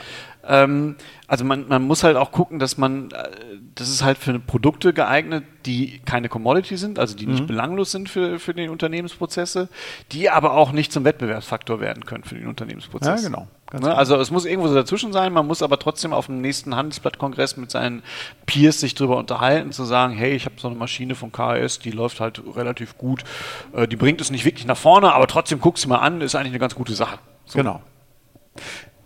Ähm, 0.46 0.96
also 1.32 1.46
man, 1.46 1.66
man 1.66 1.80
muss 1.80 2.04
halt 2.04 2.18
auch 2.18 2.30
gucken, 2.30 2.58
dass 2.58 2.76
man, 2.76 3.10
äh, 3.10 3.26
das 3.74 3.88
ist 3.88 4.04
halt 4.04 4.18
für 4.18 4.38
Produkte 4.38 4.92
geeignet, 4.92 5.44
die 5.64 5.98
keine 6.04 6.28
Commodity 6.28 6.76
sind, 6.76 6.98
also 6.98 7.16
die 7.16 7.24
nicht 7.24 7.44
mhm. 7.44 7.46
belanglos 7.46 7.90
sind 7.90 8.10
für, 8.10 8.38
für 8.38 8.52
die 8.52 8.68
Unternehmensprozesse, 8.68 9.70
die 10.12 10.28
aber 10.28 10.52
auch 10.52 10.72
nicht 10.72 10.92
zum 10.92 11.06
Wettbewerbsfaktor 11.06 11.80
werden 11.80 12.04
können 12.04 12.24
für 12.24 12.34
den 12.34 12.48
Unternehmensprozess. 12.48 13.22
Ja, 13.22 13.28
genau. 13.30 13.48
Ne? 13.72 13.96
Also 13.96 14.16
es 14.16 14.30
muss 14.30 14.44
irgendwo 14.44 14.68
so 14.68 14.74
dazwischen 14.74 15.14
sein, 15.14 15.32
man 15.32 15.46
muss 15.46 15.62
aber 15.62 15.78
trotzdem 15.78 16.12
auf 16.12 16.26
dem 16.26 16.42
nächsten 16.42 16.76
Handelsblattkongress 16.76 17.56
mit 17.56 17.70
seinen 17.70 18.02
Peers 18.44 18.80
sich 18.80 18.94
darüber 18.94 19.16
unterhalten, 19.16 19.72
zu 19.72 19.84
sagen, 19.84 20.12
hey, 20.12 20.34
ich 20.34 20.44
habe 20.44 20.56
so 20.58 20.68
eine 20.68 20.76
Maschine 20.76 21.14
von 21.14 21.32
KS, 21.32 21.78
die 21.78 21.92
läuft 21.92 22.20
halt 22.20 22.42
relativ 22.54 22.98
gut, 22.98 23.24
äh, 23.72 23.88
die 23.88 23.96
bringt 23.96 24.20
es 24.20 24.30
nicht 24.30 24.44
wirklich 24.44 24.66
nach 24.66 24.76
vorne, 24.76 25.14
aber 25.14 25.26
trotzdem 25.28 25.62
guck 25.62 25.78
sie 25.78 25.88
mal 25.88 26.00
an, 26.00 26.20
ist 26.20 26.34
eigentlich 26.34 26.52
eine 26.52 26.58
ganz 26.58 26.74
gute 26.74 26.92
Sache. 26.92 27.18
So. 27.46 27.56
Genau. 27.56 27.80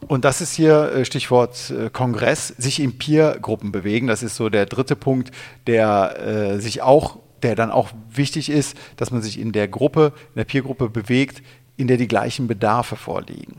Und 0.08 0.24
das 0.24 0.40
ist 0.40 0.54
hier 0.54 0.92
äh, 0.92 1.04
Stichwort 1.04 1.70
äh, 1.70 1.90
Kongress, 1.90 2.48
sich 2.48 2.80
in 2.80 2.98
Peer-Gruppen 2.98 3.72
bewegen. 3.72 4.06
Das 4.06 4.22
ist 4.22 4.36
so 4.36 4.48
der 4.48 4.66
dritte 4.66 4.94
Punkt, 4.94 5.30
der 5.66 6.20
äh, 6.20 6.60
sich 6.60 6.82
auch, 6.82 7.18
der 7.42 7.54
dann 7.54 7.70
auch 7.70 7.90
wichtig 8.10 8.50
ist, 8.50 8.76
dass 8.96 9.10
man 9.10 9.22
sich 9.22 9.38
in 9.38 9.52
der 9.52 9.68
Gruppe, 9.68 10.12
in 10.34 10.36
der 10.36 10.44
Peer-Gruppe 10.44 10.88
bewegt, 10.90 11.42
in 11.76 11.88
der 11.88 11.96
die 11.96 12.08
gleichen 12.08 12.46
Bedarfe 12.46 12.96
vorliegen. 12.96 13.56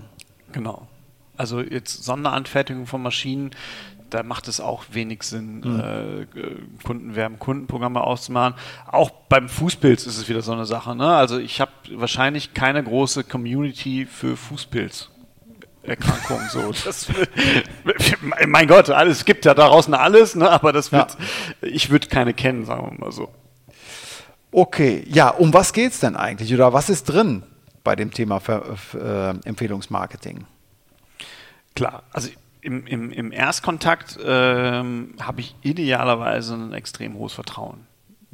Genau. 0.52 0.88
Also 1.36 1.62
jetzt 1.62 2.04
Sonderanfertigung 2.04 2.88
von 2.88 3.02
Maschinen, 3.04 3.52
da 4.10 4.24
macht 4.24 4.48
es 4.48 4.60
auch 4.60 4.86
wenig 4.92 5.24
Sinn, 5.24 5.60
mhm. 5.60 5.80
äh, 5.80 6.26
Kundenwerben, 6.84 7.40
Kundenprogramme 7.40 8.02
auszumachen. 8.02 8.56
Auch 8.88 9.10
beim 9.30 9.50
Fußpilz 9.50 10.08
ist 10.08 10.18
es 10.18 10.30
wieder 10.30 10.42
so 10.42 10.54
eine 10.54 10.66
Sache. 10.66 10.96
Ne? 10.96 11.08
Also 11.08 11.38
ich 11.38 11.60
habe 11.60 11.72
wahrscheinlich 11.92 12.54
keine 12.54 12.84
große 12.84 13.26
Community 13.26 14.06
für 14.06 14.38
Fußpilz. 14.38 15.10
Erkrankung. 15.88 16.42
So. 16.50 16.72
Das, 16.86 17.08
mein 18.48 18.68
Gott, 18.68 18.90
alles 18.90 19.26
gibt 19.26 19.46
ja 19.46 19.54
daraus 19.54 19.92
alles, 19.92 20.36
ne? 20.36 20.50
aber 20.50 20.74
das 20.74 20.92
wird, 20.92 21.18
ja. 21.62 21.68
ich 21.68 21.90
würde 21.90 22.08
keine 22.08 22.34
kennen, 22.34 22.66
sagen 22.66 22.92
wir 22.92 23.06
mal 23.06 23.12
so. 23.12 23.30
Okay, 24.52 25.04
ja, 25.08 25.30
um 25.30 25.54
was 25.54 25.74
geht 25.74 25.92
es 25.92 26.00
denn 26.00 26.16
eigentlich 26.16 26.54
oder 26.54 26.74
was 26.74 26.90
ist 26.90 27.06
drin 27.06 27.44
bei 27.84 27.96
dem 27.96 28.12
Thema 28.12 28.40
Ver 28.40 28.78
äh, 28.94 29.48
Empfehlungsmarketing? 29.48 30.46
Klar, 31.76 32.04
also 32.12 32.30
im, 32.62 32.88
im, 32.88 33.12
im 33.12 33.32
Erstkontakt 33.32 34.18
ähm, 34.24 35.14
habe 35.22 35.42
ich 35.42 35.56
idealerweise 35.62 36.56
ein 36.56 36.74
extrem 36.74 37.16
hohes 37.16 37.34
Vertrauen. 37.34 37.86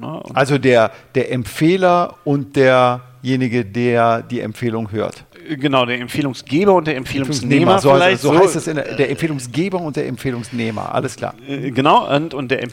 Ne? 0.03 0.24
Also 0.33 0.57
der, 0.57 0.91
der 1.15 1.31
Empfehler 1.31 2.15
und 2.24 2.55
derjenige, 2.55 3.65
der 3.65 4.22
die 4.22 4.41
Empfehlung 4.41 4.91
hört. 4.91 5.25
Genau, 5.50 5.86
der 5.86 6.00
Empfehlungsgeber 6.00 6.74
und 6.74 6.88
der 6.88 6.95
Empfehlungsnehmer. 6.95 7.79
So, 7.79 7.93
vielleicht. 7.93 8.22
so, 8.22 8.33
so 8.33 8.39
heißt 8.39 8.55
es, 8.55 8.65
der, 8.65 8.95
der, 8.95 9.10
Empfehlungsgeber 9.10 9.79
und 9.79 9.95
der 9.95 10.07
Empfehlungsnehmer, 10.07 10.93
alles 10.93 11.15
klar. 11.15 11.33
Äh, 11.48 11.72
genau, 11.72 12.13
und, 12.15 12.33
und 12.33 12.50
der, 12.50 12.67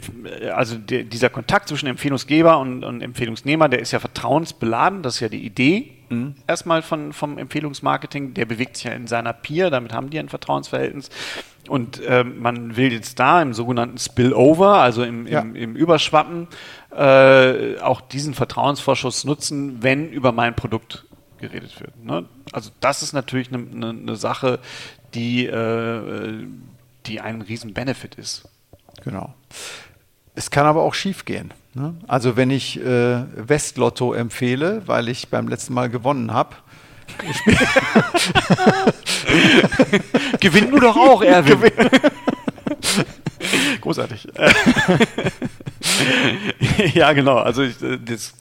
also 0.55 0.77
der, 0.77 1.05
dieser 1.05 1.31
Kontakt 1.31 1.69
zwischen 1.69 1.87
Empfehlungsgeber 1.87 2.59
und, 2.59 2.85
und 2.85 3.03
Empfehlungsnehmer, 3.03 3.69
der 3.69 3.81
ist 3.81 3.91
ja 3.93 3.99
vertrauensbeladen, 3.99 5.03
das 5.03 5.15
ist 5.15 5.21
ja 5.21 5.29
die 5.29 5.45
Idee 5.45 5.91
mhm. 6.11 6.35
erstmal 6.47 6.83
von, 6.83 7.13
vom 7.13 7.39
Empfehlungsmarketing. 7.39 8.35
Der 8.35 8.45
bewegt 8.45 8.77
sich 8.77 8.85
ja 8.85 8.93
in 8.93 9.07
seiner 9.07 9.33
Peer, 9.33 9.71
damit 9.71 9.93
haben 9.93 10.11
die 10.11 10.19
ein 10.19 10.29
Vertrauensverhältnis. 10.29 11.11
Und 11.71 12.01
äh, 12.01 12.25
man 12.25 12.77
will 12.77 12.93
jetzt 12.93 13.21
da 13.21 13.41
im 13.41 13.55
sogenannten 13.55 13.97
Spillover, 13.97 14.79
also 14.79 15.05
im, 15.05 15.29
ja. 15.29 15.39
im, 15.39 15.55
im 15.55 15.77
Überschwappen, 15.77 16.49
äh, 16.91 17.79
auch 17.79 18.01
diesen 18.01 18.35
Vertrauensvorschuss 18.35 19.23
nutzen, 19.23 19.81
wenn 19.81 20.09
über 20.09 20.33
mein 20.33 20.57
Produkt 20.57 21.07
geredet 21.39 21.79
wird. 21.79 21.97
Ne? 22.05 22.25
Also 22.51 22.71
das 22.81 23.05
ist 23.05 23.13
natürlich 23.13 23.53
eine 23.53 23.63
ne, 23.63 23.95
ne 23.95 24.17
Sache, 24.17 24.59
die, 25.15 25.47
äh, 25.47 26.45
die 27.07 27.21
ein 27.21 27.41
riesen 27.41 27.73
Benefit 27.73 28.17
ist. 28.17 28.49
Genau. 29.05 29.33
Es 30.35 30.51
kann 30.51 30.67
aber 30.67 30.83
auch 30.83 30.95
schief 30.95 31.25
gehen. 31.25 31.55
Ne? 31.75 31.95
Also 32.09 32.37
wenn 32.37 32.51
ich 32.51 32.81
äh, 32.81 33.23
Westlotto 33.49 34.13
empfehle, 34.13 34.83
weil 34.87 35.09
ich 35.09 35.29
beim 35.29 35.47
letzten 35.47 35.75
Mal 35.75 35.89
gewonnen 35.89 36.33
habe, 36.33 36.57
Gewinn 40.41 40.71
du 40.71 40.81
doch 40.81 40.97
auch, 40.97 41.23
Erwin. 41.23 41.59
Großartig. 43.81 44.29
ja, 46.95 47.13
genau. 47.13 47.39
Also 47.39 47.63
ich, 47.63 47.83
äh, 47.83 47.99
das 47.99 48.35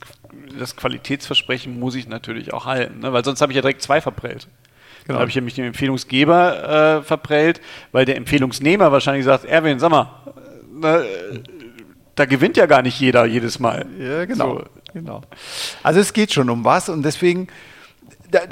das 0.57 0.75
Qualitätsversprechen 0.75 1.79
muss 1.79 1.95
ich 1.95 2.07
natürlich 2.07 2.53
auch 2.53 2.65
halten, 2.65 2.99
ne? 2.99 3.13
weil 3.13 3.23
sonst 3.23 3.41
habe 3.41 3.51
ich 3.51 3.55
ja 3.55 3.61
direkt 3.61 3.81
zwei 3.81 4.01
verprellt. 4.01 4.47
Genau. 5.05 5.17
Da 5.17 5.21
habe 5.21 5.29
ich 5.29 5.35
ja 5.35 5.41
mich 5.41 5.55
dem 5.55 5.65
Empfehlungsgeber 5.65 6.99
äh, 6.99 7.03
verprellt, 7.03 7.61
weil 7.91 8.05
der 8.05 8.17
Empfehlungsnehmer 8.17 8.91
wahrscheinlich 8.91 9.25
sagt, 9.25 9.45
Erwin, 9.45 9.79
sag 9.79 9.89
mal, 9.89 10.09
äh, 10.83 11.39
da 12.15 12.25
gewinnt 12.25 12.57
ja 12.57 12.65
gar 12.65 12.81
nicht 12.81 12.99
jeder 12.99 13.25
jedes 13.25 13.59
Mal. 13.59 13.85
Ja, 13.97 14.25
genau. 14.25 14.59
So. 14.59 14.65
genau. 14.93 15.21
Also 15.81 15.99
es 15.99 16.13
geht 16.13 16.33
schon 16.33 16.49
um 16.49 16.65
was 16.65 16.89
und 16.89 17.03
deswegen 17.03 17.47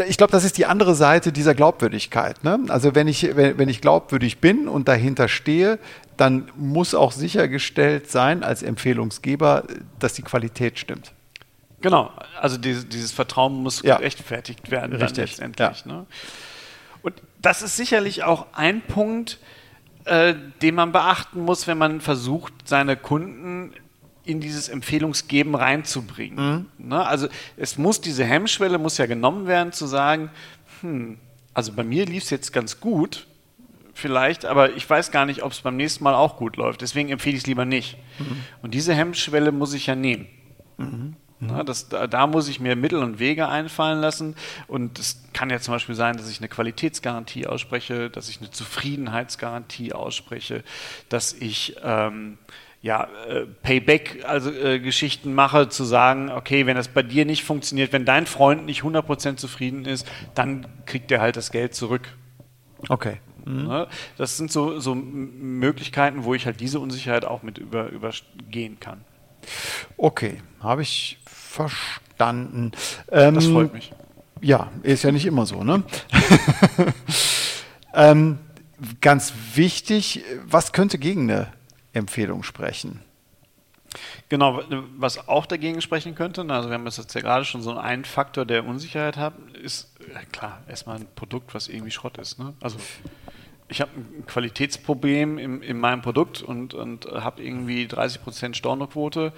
ich 0.07 0.17
glaube, 0.17 0.31
das 0.31 0.43
ist 0.43 0.57
die 0.57 0.65
andere 0.65 0.95
Seite 0.95 1.31
dieser 1.31 1.53
Glaubwürdigkeit. 1.53 2.43
Ne? 2.43 2.59
Also 2.69 2.95
wenn 2.95 3.07
ich, 3.07 3.35
wenn, 3.35 3.57
wenn 3.57 3.69
ich 3.69 3.81
glaubwürdig 3.81 4.39
bin 4.39 4.67
und 4.67 4.87
dahinter 4.87 5.27
stehe, 5.27 5.79
dann 6.17 6.49
muss 6.55 6.95
auch 6.95 7.11
sichergestellt 7.11 8.09
sein 8.09 8.43
als 8.43 8.63
Empfehlungsgeber, 8.63 9.63
dass 9.99 10.13
die 10.13 10.23
Qualität 10.23 10.79
stimmt. 10.79 11.13
Genau, 11.81 12.11
also 12.41 12.57
dieses, 12.57 12.89
dieses 12.89 13.11
Vertrauen 13.11 13.53
muss 13.61 13.83
ja. 13.83 13.97
gerechtfertigt 13.97 14.71
werden 14.71 14.95
Richtig. 14.95 15.29
letztendlich. 15.29 15.85
Ja. 15.85 15.91
Ne? 15.91 16.05
Und 17.03 17.21
das 17.41 17.61
ist 17.61 17.77
sicherlich 17.77 18.23
auch 18.23 18.47
ein 18.53 18.81
Punkt, 18.81 19.37
äh, 20.05 20.33
den 20.61 20.73
man 20.73 20.91
beachten 20.91 21.41
muss, 21.41 21.67
wenn 21.67 21.77
man 21.77 22.01
versucht, 22.01 22.53
seine 22.65 22.97
Kunden 22.97 23.73
in 24.27 24.39
dieses 24.39 24.69
Empfehlungsgeben 24.69 25.55
reinzubringen. 25.55 26.67
Mhm. 26.77 26.89
Ne? 26.89 27.05
Also 27.05 27.27
es 27.55 27.77
muss 27.77 28.01
diese 28.01 28.25
Hemmschwelle 28.25 28.77
muss 28.77 28.97
ja 28.97 29.05
genommen 29.05 29.47
werden, 29.47 29.71
zu 29.71 29.87
sagen, 29.87 30.29
hm, 30.81 31.17
also 31.53 31.73
bei 31.73 31.83
mir 31.83 32.05
lief 32.05 32.23
es 32.23 32.29
jetzt 32.29 32.53
ganz 32.53 32.79
gut, 32.79 33.25
vielleicht, 33.93 34.45
aber 34.45 34.73
ich 34.75 34.87
weiß 34.87 35.11
gar 35.11 35.25
nicht, 35.25 35.41
ob 35.43 35.51
es 35.51 35.61
beim 35.61 35.75
nächsten 35.75 36.03
Mal 36.03 36.13
auch 36.13 36.37
gut 36.37 36.55
läuft. 36.55 36.81
Deswegen 36.81 37.09
empfehle 37.09 37.35
ich 37.35 37.43
es 37.43 37.47
lieber 37.47 37.65
nicht. 37.65 37.97
Mhm. 38.19 38.43
Und 38.61 38.73
diese 38.73 38.93
Hemmschwelle 38.93 39.51
muss 39.51 39.73
ich 39.73 39.87
ja 39.87 39.95
nehmen. 39.95 40.27
Mhm. 40.77 41.15
Na, 41.39 41.63
das, 41.63 41.87
da, 41.87 42.07
da, 42.07 42.25
muss 42.25 42.47
ich 42.47 42.59
mir 42.59 42.75
Mittel 42.75 43.03
und 43.03 43.19
Wege 43.19 43.47
einfallen 43.47 44.01
lassen. 44.01 44.35
Und 44.67 44.97
es 44.97 45.23
kann 45.33 45.51
ja 45.51 45.59
zum 45.59 45.73
Beispiel 45.73 45.93
sein, 45.93 46.17
dass 46.17 46.29
ich 46.29 46.39
eine 46.39 46.47
Qualitätsgarantie 46.47 47.45
ausspreche, 47.45 48.09
dass 48.09 48.29
ich 48.29 48.39
eine 48.39 48.49
Zufriedenheitsgarantie 48.49 49.93
ausspreche, 49.93 50.63
dass 51.09 51.33
ich 51.33 51.75
ähm, 51.83 52.39
ja, 52.87 53.09
äh, 53.27 53.45
Payback, 53.63 54.23
also 54.25 54.49
äh, 54.49 54.79
Geschichten 54.79 55.33
mache, 55.33 55.67
zu 55.67 55.83
sagen, 55.83 56.31
okay, 56.31 56.65
wenn 56.65 56.77
das 56.77 56.87
bei 56.87 57.03
dir 57.03 57.25
nicht 57.25 57.43
funktioniert, 57.43 57.91
wenn 57.91 58.05
dein 58.05 58.25
Freund 58.25 58.65
nicht 58.65 58.83
100% 58.83 59.35
zufrieden 59.35 59.83
ist, 59.83 60.07
dann 60.35 60.65
kriegt 60.85 61.11
er 61.11 61.19
halt 61.19 61.35
das 61.35 61.51
Geld 61.51 61.75
zurück. 61.75 62.07
Okay. 62.87 63.17
Mhm. 63.43 63.87
Das 64.17 64.37
sind 64.37 64.53
so, 64.53 64.79
so 64.79 64.95
Möglichkeiten, 64.95 66.23
wo 66.23 66.33
ich 66.33 66.45
halt 66.45 66.61
diese 66.61 66.79
Unsicherheit 66.79 67.25
auch 67.25 67.43
mit 67.43 67.57
über, 67.57 67.89
übergehen 67.89 68.79
kann. 68.79 69.03
Okay, 69.97 70.41
habe 70.61 70.81
ich 70.81 71.19
verstanden. 71.25 72.71
Ähm, 73.11 73.35
das 73.35 73.47
freut 73.47 73.73
mich. 73.73 73.91
Ja, 74.39 74.71
ist 74.83 75.03
ja 75.03 75.11
nicht 75.11 75.25
immer 75.25 75.45
so, 75.45 75.61
ne? 75.65 75.83
ähm, 77.93 78.37
ganz 79.01 79.33
wichtig, 79.55 80.23
was 80.45 80.71
könnte 80.71 80.97
gegen 80.97 81.29
eine 81.29 81.56
Empfehlung 81.97 82.43
sprechen? 82.43 83.01
Genau, 84.29 84.61
was 84.97 85.27
auch 85.27 85.45
dagegen 85.45 85.81
sprechen 85.81 86.13
könnte, 86.13 86.41
also 86.49 86.69
wir 86.69 86.75
haben 86.75 86.85
jetzt 86.85 87.13
ja 87.13 87.21
gerade 87.21 87.45
schon 87.45 87.61
so 87.61 87.77
einen 87.77 88.05
Faktor 88.05 88.45
der 88.45 88.65
Unsicherheit 88.65 89.17
haben, 89.17 89.55
ist 89.55 89.95
klar, 90.31 90.61
erstmal 90.67 90.97
ein 90.97 91.07
Produkt, 91.15 91.53
was 91.53 91.67
irgendwie 91.67 91.91
Schrott 91.91 92.17
ist. 92.17 92.37
Ne? 92.37 92.53
Also 92.59 92.77
ich 93.69 93.81
habe 93.81 93.91
ein 93.95 94.25
Qualitätsproblem 94.27 95.37
in, 95.37 95.61
in 95.61 95.79
meinem 95.79 96.01
Produkt 96.01 96.41
und, 96.41 96.73
und 96.73 97.05
habe 97.05 97.43
irgendwie 97.43 97.85
30% 97.85 98.55
Stornoquote 98.55 99.33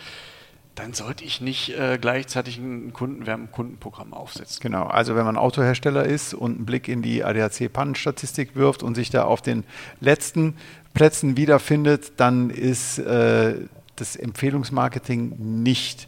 dann 0.80 0.94
sollte 0.94 1.26
ich 1.26 1.42
nicht 1.42 1.78
äh, 1.78 1.98
gleichzeitig 2.00 2.58
ein 2.58 2.94
Kundenwärme-Kundenprogramm 2.94 4.14
aufsetzen. 4.14 4.62
Genau, 4.62 4.86
also 4.86 5.16
wenn 5.16 5.26
man 5.26 5.36
Autohersteller 5.36 6.06
ist 6.06 6.34
und 6.34 6.56
einen 6.56 6.66
Blick 6.66 6.88
in 6.88 7.02
die 7.02 7.24
ADAC-Pannenstatistik 7.24 8.56
wirft 8.56 8.82
und 8.82 8.96
sich 8.96 9.10
da 9.10 9.26
auf 9.26 9.42
den 9.42 9.66
letzten 10.00 10.56
Plätzen 10.94 11.36
wiederfindet, 11.36 12.14
dann 12.18 12.50
ist 12.50 12.98
äh, 13.00 13.56
das 13.98 14.16
Empfehlungsmarketing 14.16 15.64
nicht 15.64 16.08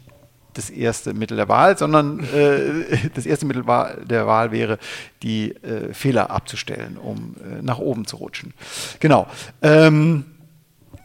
das 0.54 0.70
erste 0.70 1.12
Mittel 1.12 1.36
der 1.36 1.48
Wahl, 1.48 1.76
sondern 1.76 2.20
äh, 2.20 3.10
das 3.14 3.26
erste 3.26 3.44
Mittel 3.44 3.64
der 3.64 4.26
Wahl 4.26 4.52
wäre, 4.52 4.78
die 5.22 5.52
äh, 5.56 5.92
Fehler 5.92 6.30
abzustellen, 6.30 6.96
um 6.96 7.36
äh, 7.42 7.62
nach 7.62 7.78
oben 7.78 8.06
zu 8.06 8.16
rutschen. 8.16 8.54
Genau. 9.00 9.26
Ähm, 9.60 10.24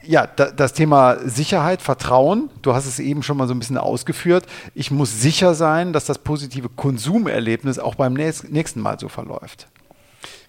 ja, 0.07 0.27
da, 0.27 0.51
das 0.51 0.73
Thema 0.73 1.17
Sicherheit, 1.25 1.81
Vertrauen, 1.81 2.49
du 2.61 2.73
hast 2.73 2.85
es 2.85 2.99
eben 2.99 3.23
schon 3.23 3.37
mal 3.37 3.47
so 3.47 3.53
ein 3.53 3.59
bisschen 3.59 3.77
ausgeführt. 3.77 4.45
Ich 4.73 4.91
muss 4.91 5.21
sicher 5.21 5.53
sein, 5.53 5.93
dass 5.93 6.05
das 6.05 6.19
positive 6.19 6.69
Konsumerlebnis 6.69 7.79
auch 7.79 7.95
beim 7.95 8.13
nächsten 8.13 8.81
Mal 8.81 8.99
so 8.99 9.09
verläuft. 9.09 9.67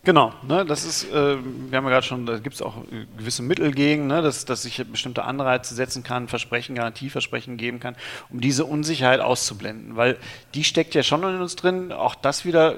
Genau, 0.05 0.33
ne, 0.47 0.65
das 0.65 0.85
ist, 0.85 1.11
äh, 1.11 1.37
wir 1.37 1.77
haben 1.77 1.85
ja 1.85 1.91
gerade 1.91 2.07
schon, 2.07 2.25
da 2.25 2.39
gibt 2.39 2.55
es 2.55 2.63
auch 2.63 2.77
gewisse 3.19 3.43
Mittel 3.43 3.73
gegen, 3.73 4.07
ne, 4.07 4.23
dass, 4.23 4.45
dass 4.45 4.65
ich 4.65 4.83
bestimmte 4.87 5.25
Anreize 5.25 5.75
setzen 5.75 6.03
kann, 6.05 6.29
Versprechen, 6.29 6.77
Garantieversprechen 6.77 7.57
geben 7.57 7.81
kann, 7.81 7.97
um 8.31 8.41
diese 8.41 8.65
Unsicherheit 8.65 9.21
auszublenden, 9.21 9.97
weil 9.97 10.17
die 10.55 10.65
steckt 10.65 10.95
ja 10.95 11.03
schon 11.03 11.23
in 11.25 11.41
uns 11.41 11.57
drin, 11.57 11.93
auch 11.93 12.15
das 12.15 12.45
wieder 12.45 12.77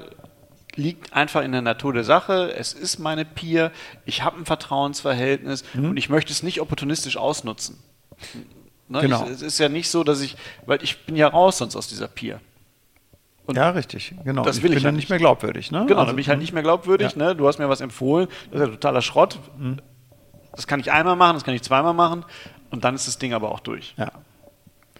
liegt 0.75 1.13
einfach 1.13 1.43
in 1.43 1.51
der 1.51 1.61
Natur 1.61 1.93
der 1.93 2.03
Sache. 2.03 2.53
Es 2.53 2.73
ist 2.73 2.99
meine 2.99 3.25
Peer, 3.25 3.71
ich 4.05 4.23
habe 4.23 4.37
ein 4.37 4.45
Vertrauensverhältnis 4.45 5.63
mhm. 5.73 5.91
und 5.91 5.97
ich 5.97 6.09
möchte 6.09 6.31
es 6.31 6.43
nicht 6.43 6.61
opportunistisch 6.61 7.17
ausnutzen. 7.17 7.79
Ne? 8.87 9.01
Genau. 9.01 9.23
Ich, 9.25 9.31
es 9.31 9.41
ist 9.41 9.59
ja 9.59 9.69
nicht 9.69 9.89
so, 9.89 10.03
dass 10.03 10.21
ich, 10.21 10.35
weil 10.65 10.83
ich 10.83 11.05
bin 11.05 11.15
ja 11.15 11.27
raus 11.27 11.57
sonst 11.57 11.75
aus 11.75 11.87
dieser 11.87 12.07
Peer. 12.07 12.39
Und 13.45 13.55
ja, 13.55 13.69
richtig, 13.71 14.13
genau. 14.23 14.43
Das 14.43 14.61
will 14.61 14.71
ich, 14.71 14.75
bin 14.75 14.83
dann 14.83 14.95
nicht 14.95 15.09
mehr 15.09 15.17
glaubwürdig. 15.17 15.71
Ne? 15.71 15.85
Genau, 15.87 15.99
also, 15.99 16.07
dann 16.07 16.15
bin 16.15 16.21
ich 16.21 16.29
halt 16.29 16.39
nicht 16.39 16.53
mehr 16.53 16.63
glaubwürdig. 16.63 17.13
Ja. 17.13 17.17
Ne? 17.17 17.35
Du 17.35 17.47
hast 17.47 17.57
mir 17.57 17.69
was 17.69 17.81
empfohlen, 17.81 18.27
das 18.51 18.61
ist 18.61 18.67
ja 18.67 18.71
totaler 18.73 19.01
Schrott. 19.01 19.39
Mhm. 19.57 19.77
Das 20.53 20.67
kann 20.67 20.79
ich 20.79 20.91
einmal 20.91 21.15
machen, 21.15 21.35
das 21.35 21.43
kann 21.43 21.53
ich 21.53 21.61
zweimal 21.61 21.93
machen 21.93 22.25
und 22.69 22.83
dann 22.83 22.95
ist 22.95 23.07
das 23.07 23.17
Ding 23.17 23.33
aber 23.33 23.51
auch 23.51 23.61
durch. 23.61 23.93
Ja. 23.97 24.11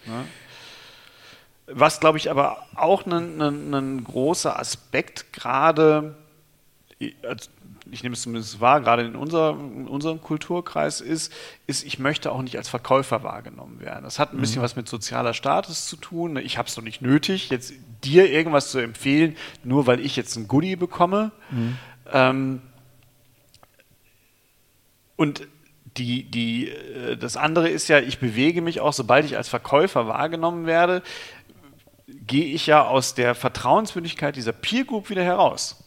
Ne? 0.06 0.26
Was, 1.74 2.00
glaube 2.00 2.18
ich, 2.18 2.30
aber 2.30 2.66
auch 2.76 3.06
ein 3.06 4.04
großer 4.04 4.60
Aspekt 4.60 5.34
gerade, 5.34 6.16
ich 7.00 8.04
nehme 8.04 8.14
es 8.14 8.22
zumindest 8.22 8.62
wahr, 8.62 8.82
gerade 8.82 9.04
in, 9.04 9.16
unser, 9.16 9.52
in, 9.52 9.88
unserem 9.88 10.22
Kulturkreis 10.22 11.02
ist, 11.02 11.32
ist, 11.68 11.84
ich 11.84 12.00
möchte 12.00 12.32
auch 12.32 12.42
nicht 12.42 12.58
als 12.58 12.70
Verkäufer 12.70 13.24
wahrgenommen 13.24 13.80
werden. 13.80 14.04
Das 14.04 14.20
hat 14.20 14.34
ein 14.34 14.40
bisschen 14.40 14.60
mhm. 14.62 14.66
was 14.66 14.76
mit 14.76 14.88
sozialer 14.88 15.34
Status 15.34 15.88
zu 15.88 15.96
tun. 15.96 16.38
Ich 16.38 16.58
habe 16.58 16.68
es 16.68 16.76
doch 16.76 16.84
nicht 16.84 17.02
nötig, 17.02 17.50
jetzt 17.50 17.74
dir 18.04 18.30
irgendwas 18.30 18.72
zu 18.72 18.80
empfehlen, 18.80 19.36
nur 19.64 19.88
weil 19.88 20.00
ich 20.00 20.16
jetzt 20.16 20.36
ein 20.36 20.48
Goodie 20.48 20.76
bekomme. 20.76 21.32
Mhm. 21.50 21.78
Ähm, 22.12 22.62
und 25.16 25.48
die, 25.98 26.24
die, 26.24 26.70
äh, 26.70 27.18
das 27.18 27.38
andere 27.38 27.70
ist 27.70 27.88
ja, 27.88 28.00
ich 28.00 28.20
bewege 28.20 28.62
mich 28.62 28.80
auch, 28.80 28.94
sobald 28.94 29.26
ich 29.26 29.38
als 29.38 29.50
Verkäufer 29.50 30.08
wahrgenommen 30.08 30.66
werde, 30.66 31.04
gehe 32.28 32.46
ich 32.46 32.68
ja 32.68 32.86
aus 32.86 33.14
der 33.14 33.36
Vertrauenswürdigkeit 33.36 34.36
dieser 34.36 34.52
Peer 34.52 34.86
Group 34.86 35.10
wieder 35.10 35.24
heraus. 35.24 35.78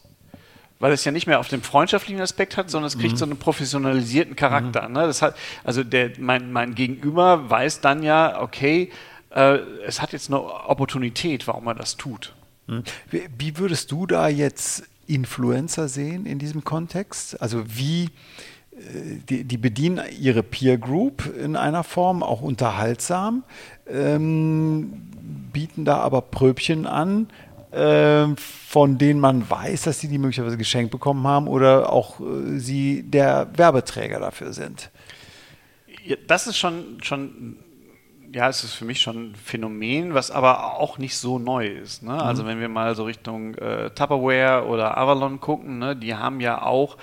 Weil 0.79 0.91
es 0.91 1.05
ja 1.05 1.11
nicht 1.11 1.25
mehr 1.25 1.39
auf 1.39 1.47
dem 1.47 1.61
freundschaftlichen 1.61 2.21
Aspekt 2.21 2.57
hat, 2.57 2.69
sondern 2.69 2.87
es 2.87 2.97
kriegt 2.97 3.13
mhm. 3.13 3.17
so 3.17 3.25
einen 3.25 3.37
professionalisierten 3.37 4.35
Charakter. 4.35 4.87
Mhm. 4.87 4.93
Ne? 4.93 5.07
Das 5.07 5.21
hat, 5.21 5.35
also 5.63 5.83
der, 5.83 6.11
mein, 6.19 6.51
mein 6.51 6.75
Gegenüber 6.75 7.49
weiß 7.49 7.81
dann 7.81 8.03
ja, 8.03 8.41
okay, 8.41 8.91
äh, 9.35 9.59
es 9.85 10.01
hat 10.01 10.13
jetzt 10.13 10.29
eine 10.29 10.41
Opportunität, 10.41 11.47
warum 11.47 11.67
er 11.67 11.75
das 11.75 11.97
tut. 11.97 12.33
Mhm. 12.67 12.83
Wie, 13.37 13.57
würdest 13.57 13.91
du 13.91 14.05
da 14.05 14.27
jetzt 14.27 14.83
Influencer 15.07 15.87
sehen 15.87 16.25
in 16.25 16.39
diesem 16.39 16.63
Kontext? 16.63 17.39
Also 17.41 17.63
wie 17.67 18.05
äh, 18.75 19.19
die, 19.29 19.43
die, 19.43 19.57
bedienen 19.57 20.01
ihre 20.19 20.41
Peer 20.41 20.77
Group 20.77 21.25
in 21.37 21.55
einer 21.55 21.83
Form, 21.83 22.23
auch 22.23 22.41
unterhaltsam. 22.41 23.43
Ähm, 23.87 25.01
bieten 25.53 25.85
da 25.85 25.97
aber 25.99 26.21
Pröbchen 26.21 26.85
an, 26.85 27.27
äh, 27.71 28.27
von 28.37 28.97
denen 28.97 29.19
man 29.19 29.49
weiß, 29.49 29.83
dass 29.83 29.99
sie 29.99 30.07
die 30.07 30.17
möglicherweise 30.17 30.57
geschenkt 30.57 30.91
bekommen 30.91 31.25
haben 31.27 31.47
oder 31.47 31.91
auch 31.91 32.19
äh, 32.19 32.57
sie 32.57 33.03
der 33.03 33.47
Werbeträger 33.55 34.19
dafür 34.19 34.53
sind. 34.53 34.91
Ja, 36.03 36.15
das 36.27 36.47
ist 36.47 36.57
schon, 36.57 36.97
schon 37.01 37.57
ja, 38.35 38.49
es 38.49 38.65
ist 38.65 38.73
für 38.73 38.83
mich 38.83 39.01
schon 39.01 39.31
ein 39.31 39.35
Phänomen, 39.35 40.13
was 40.13 40.29
aber 40.29 40.77
auch 40.77 40.97
nicht 40.97 41.17
so 41.17 41.39
neu 41.39 41.67
ist. 41.67 42.03
Ne? 42.03 42.21
Also 42.21 42.43
mhm. 42.43 42.47
wenn 42.47 42.59
wir 42.59 42.67
mal 42.67 42.93
so 42.93 43.05
Richtung 43.05 43.55
äh, 43.55 43.91
Tupperware 43.91 44.67
oder 44.67 44.97
Avalon 44.97 45.39
gucken, 45.39 45.79
ne, 45.79 45.95
die 45.95 46.15
haben 46.15 46.41
ja 46.41 46.61
auch 46.61 46.97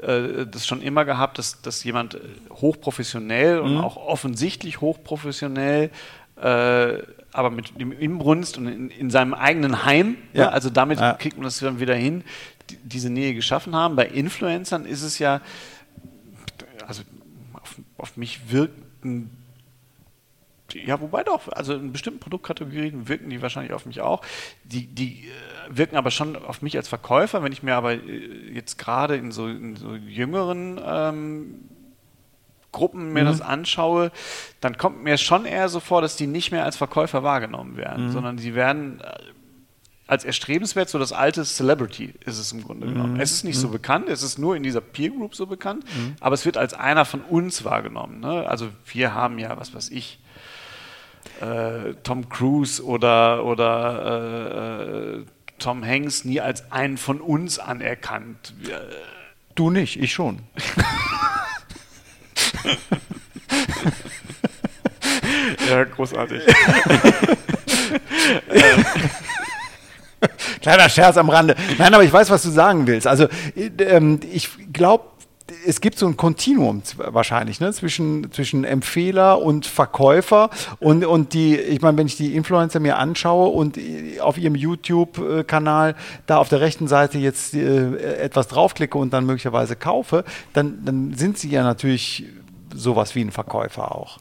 äh, 0.00 0.46
das 0.46 0.66
schon 0.66 0.80
immer 0.80 1.04
gehabt, 1.04 1.36
dass, 1.36 1.60
dass 1.60 1.84
jemand 1.84 2.18
hochprofessionell 2.50 3.60
mhm. 3.60 3.66
und 3.66 3.76
auch 3.84 3.98
offensichtlich 3.98 4.80
hochprofessionell 4.80 5.90
äh, 6.42 7.02
aber 7.32 7.50
mit 7.50 7.78
dem 7.80 7.92
Inbrunst 7.92 8.58
und 8.58 8.66
in, 8.66 8.90
in 8.90 9.10
seinem 9.10 9.34
eigenen 9.34 9.84
Heim, 9.84 10.16
ja. 10.32 10.44
Ne? 10.44 10.52
also 10.52 10.70
damit 10.70 10.98
ja. 10.98 11.14
kriegt 11.14 11.36
man 11.36 11.44
das 11.44 11.58
dann 11.58 11.80
wieder 11.80 11.94
hin, 11.94 12.24
die, 12.70 12.76
diese 12.76 13.10
Nähe 13.10 13.34
geschaffen 13.34 13.74
haben. 13.74 13.96
Bei 13.96 14.06
Influencern 14.06 14.84
ist 14.84 15.02
es 15.02 15.18
ja, 15.18 15.40
also 16.86 17.02
auf, 17.54 17.76
auf 17.96 18.16
mich 18.16 18.50
wirken 18.50 19.30
ja, 20.74 21.00
wobei 21.00 21.24
doch, 21.24 21.48
also 21.48 21.74
in 21.74 21.92
bestimmten 21.92 22.20
Produktkategorien 22.20 23.08
wirken 23.08 23.30
die 23.30 23.40
wahrscheinlich 23.40 23.72
auf 23.72 23.86
mich 23.86 24.02
auch. 24.02 24.20
Die, 24.64 24.86
die 24.86 25.24
äh, 25.24 25.76
wirken 25.76 25.96
aber 25.96 26.10
schon 26.10 26.36
auf 26.36 26.60
mich 26.60 26.76
als 26.76 26.88
Verkäufer. 26.88 27.42
Wenn 27.42 27.52
ich 27.52 27.62
mir 27.62 27.74
aber 27.74 27.94
äh, 27.94 28.52
jetzt 28.52 28.76
gerade 28.76 29.16
in 29.16 29.32
so, 29.32 29.48
in 29.48 29.76
so 29.76 29.94
jüngeren 29.94 30.78
ähm, 30.84 31.54
Gruppen 32.72 33.12
mir 33.12 33.22
mhm. 33.22 33.28
das 33.28 33.40
anschaue, 33.40 34.12
dann 34.60 34.76
kommt 34.76 35.02
mir 35.02 35.16
schon 35.16 35.46
eher 35.46 35.68
so 35.68 35.80
vor, 35.80 36.02
dass 36.02 36.16
die 36.16 36.26
nicht 36.26 36.52
mehr 36.52 36.64
als 36.64 36.76
Verkäufer 36.76 37.22
wahrgenommen 37.22 37.76
werden, 37.76 38.06
mhm. 38.06 38.12
sondern 38.12 38.38
sie 38.38 38.54
werden 38.54 39.00
äh, 39.00 39.14
als 40.06 40.24
erstrebenswert, 40.24 40.88
so 40.88 40.98
das 40.98 41.12
alte 41.12 41.44
Celebrity 41.44 42.14
ist 42.24 42.38
es 42.38 42.52
im 42.52 42.64
Grunde 42.64 42.86
mhm. 42.86 42.94
genommen. 42.94 43.20
Es 43.20 43.30
ist 43.30 43.44
nicht 43.44 43.58
so 43.58 43.68
mhm. 43.68 43.72
bekannt, 43.72 44.08
es 44.08 44.22
ist 44.22 44.38
nur 44.38 44.56
in 44.56 44.62
dieser 44.62 44.80
Peer 44.80 45.10
Group 45.10 45.34
so 45.34 45.46
bekannt, 45.46 45.84
mhm. 45.84 46.16
aber 46.20 46.34
es 46.34 46.44
wird 46.44 46.56
als 46.56 46.74
einer 46.74 47.04
von 47.04 47.20
uns 47.20 47.64
wahrgenommen. 47.64 48.20
Ne? 48.20 48.48
Also 48.48 48.68
wir 48.86 49.14
haben 49.14 49.38
ja, 49.38 49.58
was 49.58 49.74
weiß 49.74 49.90
ich, 49.90 50.18
äh, 51.40 51.94
Tom 52.02 52.28
Cruise 52.28 52.84
oder, 52.84 53.44
oder 53.44 55.16
äh, 55.16 55.20
äh 55.20 55.24
Tom 55.58 55.84
Hanks 55.84 56.24
nie 56.24 56.40
als 56.40 56.70
einen 56.70 56.96
von 56.96 57.20
uns 57.20 57.58
anerkannt. 57.58 58.54
Du 59.56 59.70
nicht, 59.70 60.00
ich 60.00 60.12
schon. 60.12 60.38
ja, 65.68 65.84
großartig. 65.84 66.42
Kleiner 70.62 70.88
Scherz 70.88 71.16
am 71.16 71.30
Rande. 71.30 71.54
Nein, 71.78 71.94
aber 71.94 72.02
ich 72.04 72.12
weiß, 72.12 72.30
was 72.30 72.42
du 72.42 72.50
sagen 72.50 72.86
willst. 72.86 73.06
Also 73.06 73.28
ähm, 73.78 74.20
ich 74.30 74.50
glaube, 74.72 75.04
es 75.66 75.80
gibt 75.80 75.98
so 75.98 76.06
ein 76.06 76.16
Kontinuum 76.16 76.82
wahrscheinlich 76.96 77.60
ne, 77.60 77.72
zwischen, 77.72 78.30
zwischen 78.32 78.64
Empfehler 78.64 79.40
und 79.40 79.66
Verkäufer 79.66 80.50
und, 80.78 81.04
und 81.04 81.32
die, 81.32 81.56
ich 81.56 81.80
meine, 81.80 81.96
wenn 81.96 82.06
ich 82.06 82.16
die 82.16 82.34
Influencer 82.34 82.80
mir 82.80 82.98
anschaue 82.98 83.48
und 83.48 83.78
auf 84.20 84.38
ihrem 84.38 84.54
YouTube-Kanal 84.54 85.94
da 86.26 86.38
auf 86.38 86.48
der 86.48 86.60
rechten 86.60 86.88
Seite 86.88 87.18
jetzt 87.18 87.54
äh, 87.54 88.18
etwas 88.18 88.48
draufklicke 88.48 88.98
und 88.98 89.12
dann 89.12 89.24
möglicherweise 89.26 89.76
kaufe, 89.76 90.24
dann, 90.52 90.84
dann 90.84 91.14
sind 91.14 91.38
sie 91.38 91.50
ja 91.50 91.62
natürlich 91.62 92.24
sowas 92.74 93.14
wie 93.14 93.22
ein 93.22 93.30
Verkäufer 93.30 93.94
auch. 93.94 94.18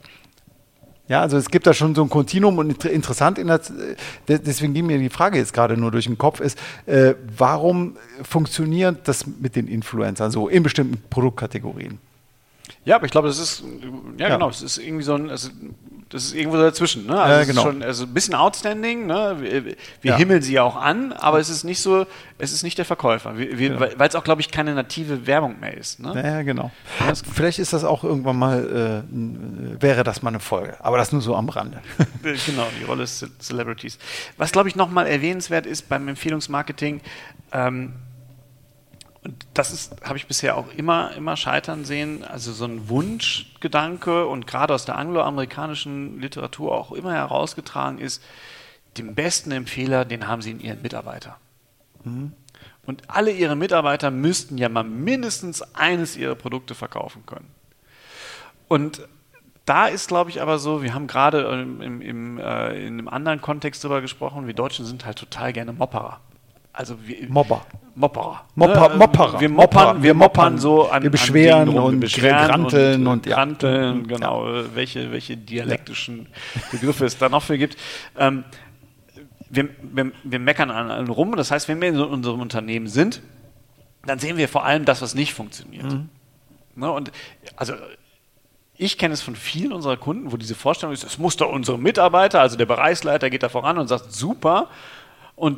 Ja, 1.08 1.22
also 1.22 1.38
es 1.38 1.50
gibt 1.50 1.66
da 1.66 1.74
schon 1.74 1.96
so 1.96 2.04
ein 2.04 2.10
Kontinuum 2.10 2.58
und 2.58 2.84
interessant, 2.86 3.38
der, 3.38 3.60
deswegen 4.40 4.74
ging 4.74 4.88
mir 4.88 4.98
die 4.98 5.10
Frage 5.10 5.38
jetzt 5.38 5.54
gerade 5.54 5.78
nur 5.78 5.92
durch 5.92 6.06
den 6.06 6.18
Kopf, 6.18 6.42
ist, 6.42 6.60
äh, 6.86 7.14
warum 7.38 7.96
funktioniert 8.24 9.08
das 9.08 9.26
mit 9.26 9.56
den 9.56 9.68
Influencern 9.68 10.32
so 10.32 10.50
in 10.50 10.64
bestimmten 10.64 11.02
Produktkategorien? 11.10 12.00
Ja, 12.84 12.96
aber 12.98 13.06
ich 13.06 13.12
glaube, 13.12 13.30
das 13.30 13.40
ist, 13.40 13.64
ja, 14.18 14.28
ja. 14.28 14.36
genau, 14.36 14.50
es 14.50 14.62
ist 14.62 14.78
irgendwie 14.78 15.04
so 15.04 15.14
ein, 15.14 15.30
also 15.30 15.50
das 16.10 16.24
ist 16.24 16.36
irgendwo 16.36 16.58
dazwischen. 16.58 17.06
Ne? 17.06 17.20
Also, 17.20 17.42
äh, 17.42 17.46
genau. 17.46 17.62
schon, 17.64 17.84
also 17.84 18.06
ein 18.06 18.14
bisschen 18.14 18.34
outstanding. 18.34 19.08
Ne? 19.08 19.38
Wir, 19.40 19.66
wir 19.66 19.76
ja. 20.02 20.16
himmeln 20.16 20.42
sie 20.42 20.54
ja 20.54 20.64
auch 20.64 20.76
an, 20.76 21.12
aber 21.12 21.40
es 21.40 21.50
ist 21.50 21.64
nicht 21.64 21.82
so, 21.82 22.06
es 22.38 22.54
ist 22.54 22.64
nicht 22.64 22.78
der 22.78 22.86
Verkäufer, 22.86 23.34
ja. 23.38 23.80
weil 23.80 24.08
es 24.08 24.16
auch, 24.16 24.24
glaube 24.24 24.42
ich, 24.42 24.50
keine 24.50 24.74
native 24.74 25.28
Werbung 25.28 25.60
mehr 25.60 25.76
ist. 25.76 26.00
Ne? 26.00 26.14
Ja, 26.24 26.42
genau. 26.44 26.72
Das, 27.08 27.22
vielleicht 27.22 27.60
ist 27.60 27.74
das 27.74 27.84
auch 27.84 28.04
irgendwann 28.04 28.38
mal, 28.38 29.04
äh, 29.06 29.82
wäre 29.82 30.04
das 30.04 30.22
mal 30.22 30.30
eine 30.30 30.40
Folge, 30.40 30.78
aber 30.80 30.98
das 30.98 31.12
nur 31.12 31.22
so 31.22 31.36
am 31.36 31.50
Rande. 31.50 31.82
genau, 32.24 32.68
die 32.80 32.86
Rolle 32.86 33.02
des 33.02 33.26
Celebrities. 33.40 33.98
Was, 34.38 34.52
glaube 34.52 34.70
ich, 34.70 34.76
nochmal 34.76 35.08
erwähnenswert 35.08 35.66
ist 35.66 35.90
beim 35.90 36.08
Empfehlungsmarketing, 36.08 37.02
ähm, 37.52 37.94
und 39.24 39.48
das 39.54 39.92
habe 40.04 40.18
ich 40.18 40.28
bisher 40.28 40.58
auch 40.58 40.72
immer, 40.76 41.12
immer 41.16 41.36
scheitern 41.38 41.86
sehen. 41.86 42.24
Also 42.24 42.54
so 42.54 42.66
ein 42.66 42.90
Wunschgedanke 42.90 44.28
und 44.28 44.48
gerade 44.48 44.74
aus 44.74 44.86
der 44.86 44.98
angloamerikanischen 44.98 46.22
Literatur 46.22 46.74
auch 46.74 46.92
immer 46.92 47.14
herausgetragen 47.14 48.00
ist, 48.00 48.24
den 48.98 49.16
besten 49.16 49.52
Empfehler, 49.52 50.06
den 50.06 50.28
haben 50.28 50.42
sie 50.42 50.52
in 50.52 50.60
ihren 50.60 50.82
Mitarbeiter. 50.82 51.38
Mhm. 52.04 52.34
Und 52.86 53.10
alle 53.10 53.32
ihre 53.32 53.56
Mitarbeiter 53.56 54.12
müssten 54.12 54.58
ja 54.58 54.70
mal 54.70 54.84
mindestens 54.84 55.62
eines 55.76 56.16
ihrer 56.16 56.36
Produkte 56.36 56.74
verkaufen 56.74 57.26
können. 57.26 57.48
Und 58.70 59.02
da 59.66 59.88
ist, 59.88 60.08
glaube 60.08 60.30
ich, 60.30 60.42
aber 60.42 60.60
so, 60.60 60.82
wir 60.82 60.94
haben 60.94 61.08
gerade 61.08 61.42
im, 61.42 62.02
im, 62.02 62.40
äh, 62.40 62.88
in 62.88 62.94
einem 62.94 63.10
anderen 63.10 63.42
Kontext 63.42 63.84
darüber 63.84 64.00
gesprochen, 64.00 64.48
wir 64.48 64.54
Deutschen 64.54 64.86
sind 64.86 65.06
halt 65.06 65.18
total 65.18 65.52
gerne 65.52 65.74
Mopperer. 65.74 66.22
Also 66.78 66.96
wir, 67.08 67.28
Mopper. 67.28 67.66
Mopperer. 67.96 68.46
Mopper, 68.54 68.90
ne? 68.90 68.96
Mopperer. 68.98 69.40
Wir 69.40 69.50
moppern, 69.50 70.04
wir 70.04 70.14
moppern 70.14 70.60
so 70.60 70.88
an 70.88 71.02
Wir 71.02 71.10
beschweren 71.10 71.70
an 71.70 71.70
rum. 71.70 71.86
und 71.86 72.14
granteln 72.14 73.08
und, 73.08 73.14
und 73.14 73.26
granteln, 73.26 74.02
ja. 74.02 74.16
genau, 74.16 74.46
welche, 74.76 75.12
welche 75.12 75.36
dialektischen 75.36 76.28
Begriffe 76.72 77.06
es 77.06 77.18
da 77.18 77.30
noch 77.30 77.42
für 77.42 77.58
gibt. 77.58 77.78
Ähm, 78.16 78.44
wir, 79.50 79.70
wir, 79.82 80.12
wir, 80.24 80.38
meckern 80.38 80.70
an 80.70 80.92
allen 80.92 81.10
rum. 81.10 81.36
Das 81.36 81.50
heißt, 81.50 81.68
wenn 81.68 81.82
wir 81.82 81.90
in 81.90 82.00
unserem 82.00 82.42
Unternehmen 82.42 82.86
sind, 82.86 83.24
dann 84.06 84.20
sehen 84.20 84.38
wir 84.38 84.48
vor 84.48 84.64
allem 84.64 84.86
das, 84.86 85.02
was 85.02 85.16
nicht 85.16 85.34
funktioniert. 85.34 85.92
Mhm. 85.92 86.10
Ne? 86.76 86.92
Und 86.92 87.12
also 87.56 87.74
ich 88.76 89.00
kenne 89.00 89.16
es 89.16 89.24
von 89.24 89.36
vielen 89.36 89.74
unserer 89.74 89.98
Kunden, 89.98 90.32
wo 90.32 90.38
diese 90.38 90.54
Vorstellung 90.54 90.94
ist, 90.94 91.04
es 91.04 91.18
muss 91.18 91.38
doch 91.38 91.52
unsere 91.52 91.80
Mitarbeiter, 91.80 92.40
also 92.40 92.56
der 92.56 92.68
Bereichsleiter 92.68 93.32
geht 93.32 93.42
da 93.42 93.50
voran 93.50 93.80
und 93.80 93.88
sagt, 93.88 94.14
super. 94.14 94.70
Und 95.36 95.58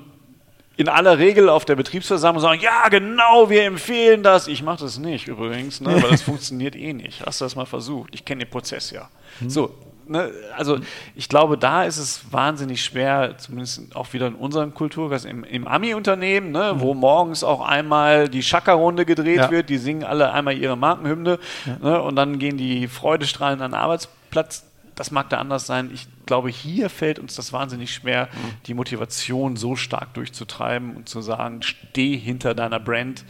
in 0.80 0.88
aller 0.88 1.20
Regel 1.20 1.50
auf 1.50 1.66
der 1.66 1.76
Betriebsversammlung 1.76 2.42
sagen, 2.42 2.62
ja, 2.62 2.88
genau, 2.88 3.50
wir 3.50 3.66
empfehlen 3.66 4.24
das. 4.24 4.48
Ich 4.48 4.64
mache 4.64 4.80
das 4.80 4.98
nicht 4.98 5.28
übrigens, 5.28 5.82
ne, 5.82 6.02
weil 6.02 6.10
das 6.10 6.22
funktioniert 6.22 6.74
eh 6.74 6.94
nicht. 6.94 7.26
Hast 7.26 7.42
du 7.42 7.46
das 7.46 7.58
mal 7.58 7.66
versucht? 7.66 8.16
Ich 8.16 8.24
kenne 8.24 8.46
den 8.46 8.50
Prozess 8.50 8.92
ja. 8.92 9.10
Hm. 9.40 9.50
So, 9.50 9.76
ne, 10.08 10.32
also 10.56 10.78
ich 11.18 11.28
glaube, 11.28 11.58
da 11.58 11.84
ist 11.84 11.98
es 11.98 12.32
wahnsinnig 12.32 12.82
schwer, 12.82 13.38
zumindest 13.38 13.94
auch 13.94 14.14
wieder 14.14 14.28
in 14.28 14.36
unserem 14.36 14.74
Kulturkreis, 14.74 15.26
im, 15.26 15.44
im 15.44 15.68
Ami-Unternehmen, 15.68 16.52
ne, 16.52 16.76
mhm. 16.76 16.80
wo 16.80 16.94
morgens 16.94 17.44
auch 17.44 17.60
einmal 17.60 18.30
die 18.30 18.42
Schackerrunde 18.42 19.04
gedreht 19.06 19.40
ja. 19.40 19.52
wird, 19.52 19.68
die 19.68 19.80
singen 19.80 20.06
alle 20.06 20.32
einmal 20.32 20.58
ihre 20.58 20.78
Markenhymne 20.78 21.40
ja. 21.66 21.78
ne, 21.82 22.02
und 22.02 22.16
dann 22.16 22.40
gehen 22.40 22.56
die 22.56 22.88
Freudestrahlen 22.88 23.62
an 23.62 23.72
den 23.72 23.78
Arbeitsplatz 23.78 24.64
das 25.00 25.12
mag 25.12 25.30
da 25.30 25.38
anders 25.38 25.66
sein. 25.66 25.92
Ich 25.94 26.08
glaube, 26.26 26.50
hier 26.50 26.90
fällt 26.90 27.20
uns 27.20 27.34
das 27.34 27.54
wahnsinnig 27.54 27.94
schwer, 27.94 28.28
mhm. 28.34 28.52
die 28.66 28.74
Motivation 28.74 29.56
so 29.56 29.78
stark 29.78 30.14
durchzutreiben 30.14 30.94
und 30.94 31.08
zu 31.08 31.22
sagen, 31.22 31.62
steh 31.62 32.18
hinter 32.18 32.54
deiner 32.54 32.82
Brand. 32.82 33.24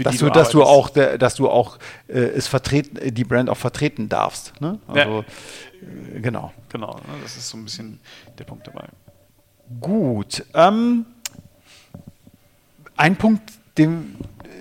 dass, 0.00 0.16
du, 0.16 0.26
du 0.26 0.32
dass 0.32 0.50
du 0.50 0.64
auch, 0.64 0.90
dass 0.90 1.36
du 1.36 1.48
auch 1.48 1.78
äh, 2.08 2.18
es 2.18 2.48
vertreten, 2.48 3.14
die 3.14 3.22
Brand 3.22 3.48
auch 3.48 3.56
vertreten 3.56 4.08
darfst. 4.08 4.60
Ne? 4.60 4.80
Also, 4.88 5.24
ja. 5.80 6.16
äh, 6.16 6.20
genau. 6.20 6.52
Genau, 6.68 6.94
ne? 6.94 7.14
das 7.22 7.36
ist 7.36 7.48
so 7.48 7.56
ein 7.58 7.62
bisschen 7.62 8.00
der 8.36 8.42
Punkt 8.42 8.66
dabei. 8.66 8.86
Gut. 9.80 10.44
Ähm, 10.52 11.06
ein 12.96 13.14
Punkt, 13.14 13.52
den 13.78 14.16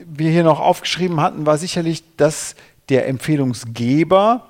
wir 0.05 0.29
hier 0.29 0.43
noch 0.43 0.59
aufgeschrieben 0.59 1.19
hatten, 1.19 1.47
war 1.47 1.57
sicherlich, 1.57 2.03
dass 2.15 2.55
der 2.89 3.07
Empfehlungsgeber 3.07 4.45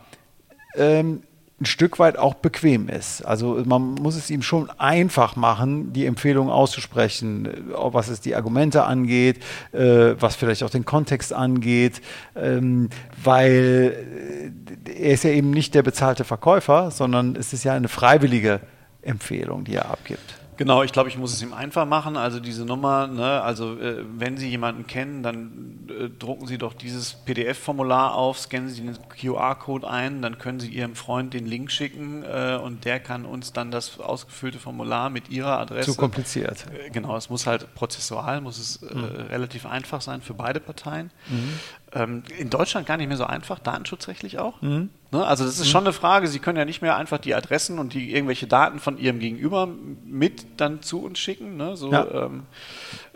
ähm, 0.76 1.24
ein 1.60 1.66
Stück 1.66 2.00
weit 2.00 2.18
auch 2.18 2.34
bequem 2.34 2.90
ist. 2.90 3.22
Also 3.22 3.64
man 3.66 3.96
muss 3.96 4.16
es 4.16 4.30
ihm 4.30 4.42
schon 4.42 4.70
einfach 4.72 5.38
machen, 5.38 5.94
die 5.94 6.06
Empfehlung 6.06 6.50
auszusprechen, 6.50 7.46
äh, 7.46 7.52
was 7.74 8.10
es 8.10 8.20
die 8.20 8.36
Argumente 8.36 8.84
angeht, 8.84 9.42
äh, 9.72 10.16
was 10.20 10.36
vielleicht 10.36 10.64
auch 10.64 10.70
den 10.70 10.84
Kontext 10.84 11.32
angeht, 11.32 12.02
ähm, 12.36 12.90
weil 13.24 14.52
äh, 14.86 14.92
er 14.92 15.14
ist 15.14 15.24
ja 15.24 15.30
eben 15.30 15.52
nicht 15.52 15.76
der 15.76 15.84
bezahlte 15.84 16.26
Verkäufer, 16.26 16.92
sondern 16.92 17.38
es 17.38 17.54
ist 17.54 17.64
ja 17.64 17.74
eine 17.74 17.88
freiwillige 17.88 18.60
Empfehlung, 19.02 19.64
die 19.64 19.76
er 19.76 19.90
abgibt. 19.90 20.36
Genau, 20.58 20.84
ich 20.84 20.92
glaube, 20.92 21.10
ich 21.10 21.18
muss 21.18 21.34
es 21.34 21.42
ihm 21.42 21.54
einfach 21.54 21.86
machen. 21.86 22.18
Also 22.18 22.40
diese 22.40 22.66
Nummer, 22.66 23.08
ne, 23.08 23.42
also 23.42 23.78
äh, 23.80 24.04
wenn 24.18 24.38
Sie 24.38 24.50
jemanden 24.50 24.88
kennen, 24.88 25.22
dann 25.22 25.90
äh, 25.90 26.10
drucken 26.10 26.48
Sie 26.48 26.58
doch 26.58 26.74
dieses 26.74 27.14
PDF-Formular 27.14 28.16
auf, 28.16 28.40
scannen 28.40 28.70
Sie 28.70 28.82
den 28.82 28.98
QR-Code 29.10 29.90
ein, 29.90 30.22
dann 30.22 30.38
können 30.38 30.60
Sie 30.60 30.70
Ihrem 30.70 30.96
Freund 30.96 31.34
den 31.34 31.46
Link 31.46 31.72
schicken 31.72 32.24
äh, 32.24 32.58
und 32.62 32.86
der 32.86 33.00
kann 33.00 33.26
uns 33.26 33.54
dann 33.54 33.72
das 33.72 34.00
ausgefüllte 34.00 34.60
Formular 34.60 35.10
mit 35.10 35.30
Ihrer 35.30 35.60
Adresse. 35.60 35.92
Zu 35.92 35.98
kompliziert. 35.98 36.66
Äh, 36.86 36.90
genau, 36.90 37.18
es 37.18 37.30
muss 37.30 37.48
halt 37.48 37.74
prozessual, 37.76 38.42
muss 38.42 38.58
es 38.58 38.82
äh, 38.84 38.96
mhm. 38.96 39.06
relativ 39.30 39.66
einfach 39.66 40.02
sein 40.02 40.22
für 40.22 40.34
beide 40.34 40.60
Parteien. 40.60 41.12
Mhm. 41.28 41.60
Ähm, 41.94 42.24
in 42.38 42.50
Deutschland 42.50 42.88
gar 42.88 42.98
nicht 42.98 43.08
mehr 43.08 43.18
so 43.18 43.26
einfach, 43.26 43.60
datenschutzrechtlich 43.60 44.40
auch. 44.40 44.62
Mhm. 44.62 44.90
Ne? 45.16 45.26
Also 45.26 45.46
das 45.46 45.56
ist 45.60 45.68
mhm. 45.68 45.72
schon 45.72 45.84
eine 45.86 45.94
Frage. 45.94 46.28
Sie 46.28 46.40
können 46.40 46.58
ja 46.58 46.66
nicht 46.66 46.82
mehr 46.82 46.98
einfach 46.98 47.20
die 47.20 47.34
Adressen 47.34 47.80
und 47.80 47.94
die 47.94 48.14
irgendwelche 48.14 48.48
Daten 48.48 48.80
von 48.80 48.98
Ihrem 48.98 49.20
Gegenüber 49.20 49.68
mit 50.06 50.46
dann 50.58 50.82
zu 50.82 51.04
uns 51.04 51.20
schicken. 51.20 51.56
Ne? 51.56 51.78
So, 51.78 51.92
ja. 51.92 52.26
ähm, 52.26 52.44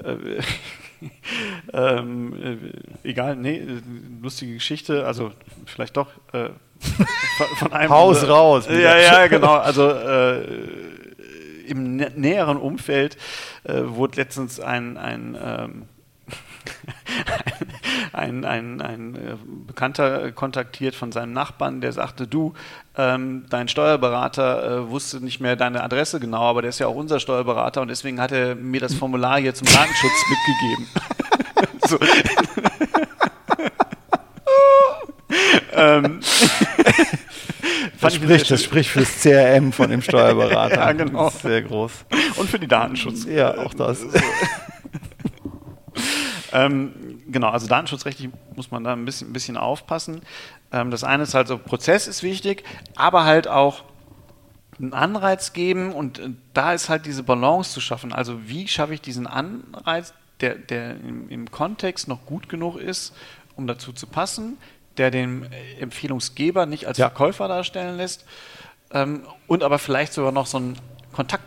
äh, 0.01 0.41
ähm, 1.73 2.71
äh, 3.03 3.09
egal, 3.09 3.35
nee, 3.35 3.61
lustige 4.21 4.53
Geschichte, 4.53 5.05
also 5.05 5.31
vielleicht 5.65 5.97
doch 5.97 6.07
äh, 6.31 6.49
von 7.57 7.73
einem 7.73 7.89
Haus 7.89 8.27
raus. 8.27 8.67
Ja, 8.67 8.97
ja, 8.97 9.27
genau. 9.27 9.55
Also 9.55 9.89
äh, 9.89 10.41
im 11.67 11.97
nä 11.97 12.09
näheren 12.15 12.57
Umfeld 12.57 13.17
äh, 13.63 13.81
wurde 13.83 14.21
letztens 14.21 14.59
ein, 14.59 14.97
ein 14.97 15.37
ähm, 15.41 15.87
ein, 18.19 18.45
ein, 18.45 18.81
ein 18.81 19.15
äh, 19.15 19.35
Bekannter 19.67 20.31
kontaktiert 20.31 20.95
von 20.95 21.11
seinem 21.11 21.33
Nachbarn, 21.33 21.81
der 21.81 21.91
sagte, 21.91 22.27
du, 22.27 22.53
ähm, 22.97 23.45
dein 23.49 23.67
Steuerberater 23.67 24.63
äh, 24.63 24.89
wusste 24.89 25.23
nicht 25.23 25.39
mehr 25.39 25.55
deine 25.55 25.83
Adresse 25.83 26.19
genau, 26.19 26.43
aber 26.43 26.61
der 26.61 26.69
ist 26.69 26.79
ja 26.79 26.87
auch 26.87 26.95
unser 26.95 27.19
Steuerberater 27.19 27.81
und 27.81 27.87
deswegen 27.87 28.21
hat 28.21 28.31
er 28.31 28.55
mir 28.55 28.79
das 28.79 28.93
Formular 28.93 29.39
hier 29.39 29.53
zum 29.53 29.67
Datenschutz 29.67 30.25
mitgegeben. 30.29 30.87
ähm, 35.73 36.19
das, 38.01 38.15
spricht, 38.15 38.51
das 38.51 38.63
spricht 38.63 38.89
fürs 38.89 39.21
CRM 39.21 39.71
von 39.71 39.89
dem 39.89 40.01
Steuerberater. 40.01 40.75
ja, 40.75 40.91
genau. 40.93 41.29
Sehr 41.29 41.61
groß. 41.63 41.91
Und 42.37 42.49
für 42.49 42.59
die 42.59 42.67
Datenschutz. 42.67 43.25
Ja, 43.25 43.57
auch 43.57 43.73
das. 43.73 44.01
So. 44.01 44.09
Ähm, 46.51 47.08
genau, 47.31 47.49
also 47.49 47.67
datenschutzrechtlich 47.67 48.29
muss 48.55 48.71
man 48.71 48.83
da 48.83 48.93
ein 48.93 49.05
bisschen, 49.05 49.29
ein 49.29 49.33
bisschen 49.33 49.57
aufpassen. 49.57 50.21
Ähm, 50.71 50.91
das 50.91 51.03
eine 51.03 51.23
ist 51.23 51.33
halt 51.33 51.47
so, 51.47 51.57
Prozess 51.57 52.07
ist 52.07 52.23
wichtig, 52.23 52.63
aber 52.95 53.25
halt 53.25 53.47
auch 53.47 53.83
einen 54.77 54.93
Anreiz 54.93 55.53
geben 55.53 55.93
und 55.93 56.19
äh, 56.19 56.29
da 56.53 56.73
ist 56.73 56.89
halt 56.89 57.05
diese 57.05 57.23
Balance 57.23 57.71
zu 57.71 57.81
schaffen. 57.81 58.13
Also 58.13 58.47
wie 58.47 58.67
schaffe 58.67 58.93
ich 58.93 59.01
diesen 59.01 59.27
Anreiz, 59.27 60.13
der, 60.41 60.55
der 60.55 60.91
im, 60.91 61.29
im 61.29 61.51
Kontext 61.51 62.07
noch 62.07 62.25
gut 62.25 62.49
genug 62.49 62.77
ist, 62.77 63.13
um 63.55 63.67
dazu 63.67 63.91
zu 63.91 64.07
passen, 64.07 64.57
der 64.97 65.11
den 65.11 65.49
Empfehlungsgeber 65.79 66.65
nicht 66.65 66.87
als 66.87 66.97
ja. 66.97 67.09
Verkäufer 67.09 67.47
darstellen 67.47 67.97
lässt 67.97 68.25
ähm, 68.91 69.23
und 69.47 69.63
aber 69.63 69.79
vielleicht 69.79 70.13
sogar 70.13 70.31
noch 70.31 70.45
so 70.45 70.57
einen 70.57 70.77
Kontakt 71.11 71.43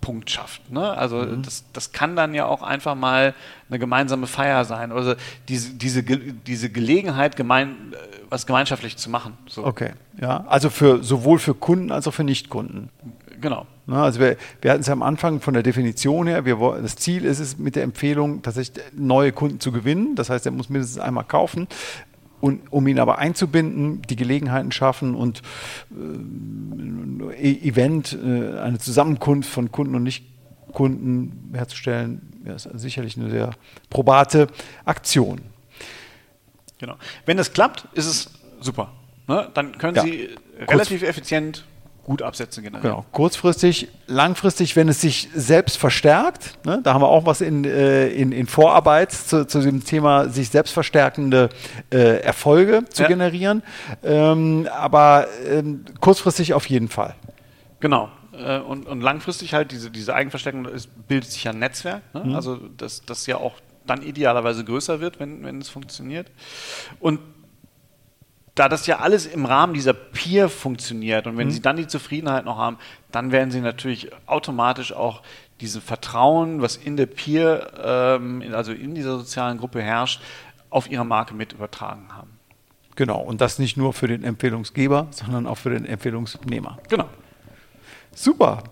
Punkt 0.00 0.30
schafft. 0.30 0.70
Ne? 0.70 0.96
Also 0.96 1.18
mhm. 1.18 1.42
das, 1.42 1.64
das 1.72 1.92
kann 1.92 2.16
dann 2.16 2.34
ja 2.34 2.46
auch 2.46 2.62
einfach 2.62 2.94
mal 2.94 3.34
eine 3.68 3.78
gemeinsame 3.78 4.26
Feier 4.26 4.64
sein. 4.64 4.92
Also 4.92 5.14
diese, 5.48 5.74
diese, 5.74 6.02
diese 6.02 6.70
Gelegenheit, 6.70 7.36
gemein, 7.36 7.92
äh, 7.92 7.96
was 8.28 8.46
gemeinschaftlich 8.46 8.96
zu 8.96 9.10
machen. 9.10 9.36
So. 9.46 9.64
Okay, 9.64 9.92
ja. 10.20 10.44
Also 10.48 10.70
für 10.70 11.02
sowohl 11.02 11.38
für 11.38 11.54
Kunden 11.54 11.92
als 11.92 12.08
auch 12.08 12.14
für 12.14 12.24
Nichtkunden. 12.24 12.88
Genau. 13.40 13.66
Ne, 13.86 14.00
also 14.00 14.20
wir, 14.20 14.36
wir 14.60 14.70
hatten 14.70 14.82
es 14.82 14.86
ja 14.86 14.92
am 14.92 15.02
Anfang 15.02 15.40
von 15.40 15.54
der 15.54 15.62
Definition 15.62 16.26
her, 16.26 16.44
wir, 16.44 16.58
das 16.80 16.96
Ziel 16.96 17.24
ist 17.24 17.40
es 17.40 17.58
mit 17.58 17.74
der 17.76 17.82
Empfehlung, 17.82 18.42
tatsächlich 18.42 18.84
neue 18.92 19.32
Kunden 19.32 19.60
zu 19.60 19.72
gewinnen. 19.72 20.14
Das 20.14 20.30
heißt, 20.30 20.46
er 20.46 20.52
muss 20.52 20.68
mindestens 20.68 21.00
einmal 21.00 21.24
kaufen. 21.24 21.66
Und 22.40 22.62
um 22.70 22.86
ihn 22.86 22.98
aber 22.98 23.18
einzubinden, 23.18 24.02
die 24.02 24.16
Gelegenheiten 24.16 24.72
schaffen 24.72 25.14
und 25.14 25.42
äh, 25.90 27.34
e-, 27.34 27.68
Event, 27.68 28.12
äh, 28.12 28.58
eine 28.58 28.78
Zusammenkunft 28.78 29.50
von 29.50 29.70
Kunden 29.70 29.94
und 29.94 30.02
Nicht-Kunden 30.04 31.50
herzustellen, 31.52 32.22
ja, 32.46 32.54
ist 32.54 32.68
sicherlich 32.74 33.16
eine 33.18 33.30
sehr 33.30 33.50
probate 33.90 34.46
Aktion. 34.84 35.40
Genau. 36.78 36.96
Wenn 37.26 37.36
das 37.36 37.52
klappt, 37.52 37.86
ist 37.92 38.06
es 38.06 38.30
super. 38.60 38.92
Ne? 39.28 39.50
Dann 39.52 39.76
können 39.76 39.96
ja. 39.96 40.02
Sie 40.02 40.30
relativ 40.58 41.00
Kurz 41.00 41.10
effizient 41.10 41.64
gut 42.10 42.22
absetzen 42.22 42.64
generieren. 42.64 42.82
Genau, 42.82 43.06
kurzfristig, 43.12 43.86
langfristig, 44.08 44.74
wenn 44.74 44.88
es 44.88 45.00
sich 45.00 45.28
selbst 45.32 45.78
verstärkt, 45.78 46.58
ne, 46.66 46.80
da 46.82 46.92
haben 46.92 47.02
wir 47.02 47.08
auch 47.08 47.24
was 47.24 47.40
in, 47.40 47.64
äh, 47.64 48.08
in, 48.08 48.32
in 48.32 48.48
Vorarbeit 48.48 49.12
zu, 49.12 49.46
zu 49.46 49.60
dem 49.60 49.84
Thema, 49.84 50.28
sich 50.28 50.50
selbst 50.50 50.72
verstärkende 50.72 51.50
äh, 51.92 52.20
Erfolge 52.20 52.84
zu 52.90 53.02
ja. 53.02 53.08
generieren, 53.08 53.62
ähm, 54.02 54.68
aber 54.76 55.28
ähm, 55.48 55.84
kurzfristig 56.00 56.52
auf 56.52 56.68
jeden 56.68 56.88
Fall. 56.88 57.14
Genau. 57.78 58.08
Äh, 58.32 58.58
und, 58.58 58.88
und 58.88 59.02
langfristig 59.02 59.54
halt 59.54 59.70
diese, 59.70 59.92
diese 59.92 60.12
Eigenverstärkung, 60.12 60.66
es 60.66 60.88
bildet 60.88 61.30
sich 61.30 61.44
ja 61.44 61.52
ein 61.52 61.60
Netzwerk, 61.60 62.02
ne? 62.12 62.24
mhm. 62.24 62.34
also 62.34 62.56
das, 62.76 63.02
das 63.06 63.26
ja 63.26 63.36
auch 63.36 63.54
dann 63.86 64.02
idealerweise 64.02 64.64
größer 64.64 65.00
wird, 65.00 65.20
wenn, 65.20 65.44
wenn 65.44 65.60
es 65.60 65.68
funktioniert. 65.68 66.26
Und 66.98 67.20
da 68.60 68.68
das 68.68 68.86
ja 68.86 68.98
alles 68.98 69.24
im 69.24 69.46
Rahmen 69.46 69.72
dieser 69.72 69.94
Peer 69.94 70.50
funktioniert 70.50 71.26
und 71.26 71.38
wenn 71.38 71.46
mhm. 71.46 71.52
sie 71.52 71.62
dann 71.62 71.76
die 71.78 71.86
Zufriedenheit 71.86 72.44
noch 72.44 72.58
haben, 72.58 72.76
dann 73.10 73.32
werden 73.32 73.50
sie 73.50 73.62
natürlich 73.62 74.10
automatisch 74.26 74.92
auch 74.92 75.22
dieses 75.62 75.82
Vertrauen, 75.82 76.60
was 76.60 76.76
in 76.76 76.98
der 76.98 77.06
Peer, 77.06 77.72
ähm, 77.82 78.44
also 78.52 78.72
in 78.72 78.94
dieser 78.94 79.16
sozialen 79.16 79.56
Gruppe 79.56 79.80
herrscht, 79.80 80.20
auf 80.68 80.90
ihre 80.90 81.06
Marke 81.06 81.32
mit 81.32 81.54
übertragen 81.54 82.08
haben. 82.14 82.38
Genau, 82.96 83.22
und 83.22 83.40
das 83.40 83.58
nicht 83.58 83.78
nur 83.78 83.94
für 83.94 84.08
den 84.08 84.24
Empfehlungsgeber, 84.24 85.06
sondern 85.10 85.46
auch 85.46 85.56
für 85.56 85.70
den 85.70 85.86
Empfehlungsnehmer. 85.86 86.76
Genau. 86.90 87.08
Super. 88.14 88.62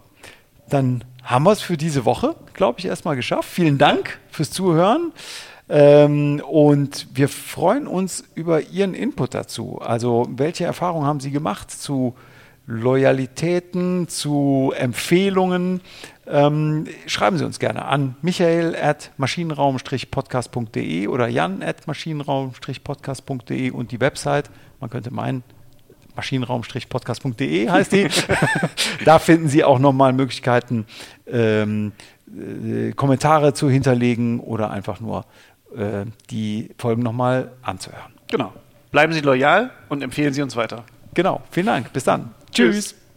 Dann 0.69 1.03
haben 1.23 1.45
wir 1.45 1.53
es 1.53 1.63
für 1.63 1.79
diese 1.79 2.05
Woche, 2.05 2.37
glaube 2.53 2.79
ich, 2.79 2.85
erstmal 2.85 3.17
geschafft. 3.17 3.49
Vielen 3.49 3.79
Dank 3.79 4.19
fürs 4.31 4.51
Zuhören. 4.51 5.13
Ähm, 5.69 6.43
und 6.49 7.09
wir 7.13 7.29
freuen 7.29 7.87
uns 7.87 8.25
über 8.35 8.63
Ihren 8.63 8.95
Input 8.95 9.35
dazu. 9.35 9.81
Also, 9.81 10.27
welche 10.31 10.65
Erfahrungen 10.65 11.07
haben 11.07 11.21
Sie 11.21 11.31
gemacht 11.31 11.71
zu 11.71 12.15
Loyalitäten, 12.67 14.09
zu 14.09 14.73
Empfehlungen? 14.77 15.81
Ähm, 16.27 16.87
schreiben 17.07 17.39
Sie 17.39 17.45
uns 17.45 17.59
gerne 17.59 17.87
an 17.87 18.17
michael 18.23 18.77
at 18.77 19.11
maschinenraum-podcast.de 19.17 21.07
oder 21.07 21.29
jan 21.29 21.63
at 21.63 21.87
maschinenraum-podcast.de 21.87 23.71
und 23.71 23.93
die 23.93 24.01
Website, 24.01 24.51
man 24.81 24.91
könnte 24.91 25.11
meinen, 25.13 25.43
maschinenraum-podcast.de 26.17 27.71
heißt 27.71 27.93
die. 27.93 28.09
da 29.05 29.19
finden 29.19 29.49
Sie 29.49 29.65
auch 29.65 29.79
nochmal 29.79 30.13
Möglichkeiten, 30.13 30.85
ähm, 31.27 31.93
äh, 32.29 32.93
Kommentare 32.93 33.55
zu 33.55 33.71
hinterlegen 33.71 34.41
oder 34.41 34.71
einfach 34.71 35.01
nur 35.01 35.25
äh, 35.77 36.05
die 36.31 36.71
Folgen 36.79 37.03
nochmal 37.03 37.53
anzuhören. 37.63 38.13
Genau. 38.31 38.53
Bleiben 38.91 39.13
Sie 39.13 39.21
loyal 39.21 39.71
und 39.89 40.03
empfehlen 40.03 40.33
Sie 40.33 40.43
uns 40.43 40.57
weiter. 40.57 40.85
Genau. 41.15 41.43
Vielen 41.51 41.67
Dank. 41.67 41.93
Bis 41.93 42.05
dann. 42.05 42.35
Tschüss. 42.53 42.91
Tschüss. 42.91 43.08